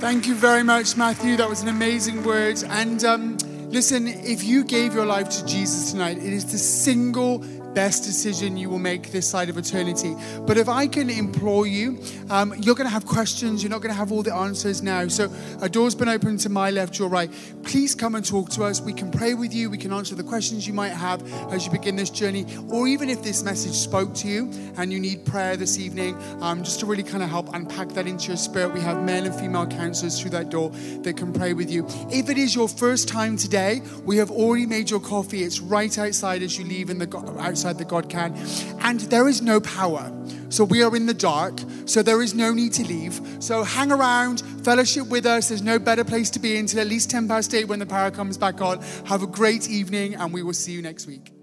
Thank 0.00 0.28
you 0.28 0.36
very 0.36 0.62
much, 0.62 0.96
Matthew. 0.96 1.36
That 1.36 1.50
was 1.50 1.62
an 1.62 1.68
amazing 1.68 2.22
word. 2.22 2.62
And 2.68 3.04
um, 3.04 3.36
listen, 3.68 4.06
if 4.06 4.44
you 4.44 4.62
gave 4.62 4.94
your 4.94 5.04
life 5.04 5.28
to 5.30 5.44
Jesus 5.44 5.90
tonight, 5.90 6.18
it 6.18 6.32
is 6.32 6.52
the 6.52 6.56
single 6.56 7.42
best 7.78 8.02
decision 8.02 8.56
you 8.56 8.68
will 8.68 8.80
make 8.80 9.12
this 9.12 9.24
side 9.30 9.48
of 9.48 9.56
eternity. 9.56 10.12
But 10.40 10.58
if 10.58 10.68
I 10.68 10.88
can 10.88 11.08
implore 11.08 11.64
you, 11.64 12.02
um, 12.28 12.52
you're 12.58 12.74
going 12.74 12.88
to 12.88 12.92
have 12.98 13.06
questions. 13.06 13.62
You're 13.62 13.70
not 13.70 13.82
going 13.82 13.94
to 13.94 14.00
have 14.02 14.10
all 14.10 14.24
the 14.24 14.34
answers 14.34 14.82
now. 14.82 15.06
So 15.06 15.32
a 15.62 15.68
door's 15.68 15.94
been 15.94 16.08
opened 16.08 16.40
to 16.40 16.48
my 16.48 16.72
left, 16.72 16.98
your 16.98 17.08
right. 17.08 17.30
Please 17.62 17.94
come 17.94 18.16
and 18.16 18.26
talk 18.26 18.50
to 18.56 18.64
us. 18.64 18.80
We 18.80 18.92
can 18.92 19.12
pray 19.12 19.34
with 19.34 19.54
you. 19.54 19.70
We 19.70 19.78
can 19.78 19.92
answer 19.92 20.16
the 20.16 20.24
questions 20.24 20.66
you 20.66 20.72
might 20.72 20.96
have 21.06 21.22
as 21.52 21.66
you 21.66 21.70
begin 21.70 21.94
this 21.94 22.10
journey. 22.10 22.46
Or 22.68 22.88
even 22.88 23.08
if 23.08 23.22
this 23.22 23.44
message 23.44 23.74
spoke 23.74 24.12
to 24.22 24.26
you 24.26 24.50
and 24.76 24.92
you 24.92 24.98
need 24.98 25.24
prayer 25.24 25.56
this 25.56 25.78
evening, 25.78 26.16
um, 26.42 26.64
just 26.64 26.80
to 26.80 26.86
really 26.86 27.04
kind 27.04 27.22
of 27.22 27.28
help 27.30 27.54
unpack 27.54 27.90
that 27.90 28.08
into 28.08 28.26
your 28.26 28.38
spirit, 28.38 28.74
we 28.74 28.80
have 28.80 29.04
male 29.04 29.24
and 29.24 29.34
female 29.36 29.68
counselors 29.68 30.20
through 30.20 30.32
that 30.32 30.50
door 30.50 30.70
that 31.04 31.16
can 31.16 31.32
pray 31.32 31.52
with 31.52 31.70
you. 31.70 31.86
If 32.10 32.28
it 32.28 32.38
is 32.38 32.56
your 32.56 32.68
first 32.68 33.06
time 33.06 33.36
today, 33.36 33.82
we 34.04 34.16
have 34.16 34.32
already 34.32 34.66
made 34.66 34.90
your 34.90 34.98
coffee. 34.98 35.44
It's 35.44 35.60
right 35.60 35.96
outside 35.96 36.42
as 36.42 36.58
you 36.58 36.64
leave 36.64 36.90
in 36.90 36.98
the 36.98 37.06
outside 37.38 37.67
outside 37.68 37.78
that 37.78 37.88
God 37.88 38.08
can. 38.08 38.34
And 38.80 39.00
there 39.00 39.28
is 39.28 39.42
no 39.42 39.60
power. 39.60 40.12
So 40.50 40.64
we 40.64 40.82
are 40.82 40.94
in 40.96 41.06
the 41.06 41.14
dark. 41.14 41.60
So 41.84 42.02
there 42.02 42.22
is 42.22 42.34
no 42.34 42.52
need 42.52 42.72
to 42.74 42.84
leave. 42.84 43.20
So 43.40 43.64
hang 43.64 43.92
around, 43.92 44.40
fellowship 44.64 45.08
with 45.08 45.26
us. 45.26 45.48
There's 45.48 45.62
no 45.62 45.78
better 45.78 46.04
place 46.04 46.30
to 46.30 46.38
be 46.38 46.56
until 46.56 46.80
at 46.80 46.86
least 46.86 47.10
10 47.10 47.28
past 47.28 47.54
8 47.54 47.66
when 47.68 47.78
the 47.78 47.86
power 47.86 48.10
comes 48.10 48.38
back 48.38 48.60
on. 48.60 48.80
Have 49.06 49.22
a 49.22 49.26
great 49.26 49.68
evening, 49.68 50.14
and 50.14 50.32
we 50.32 50.42
will 50.42 50.54
see 50.54 50.72
you 50.72 50.82
next 50.82 51.06
week. 51.06 51.37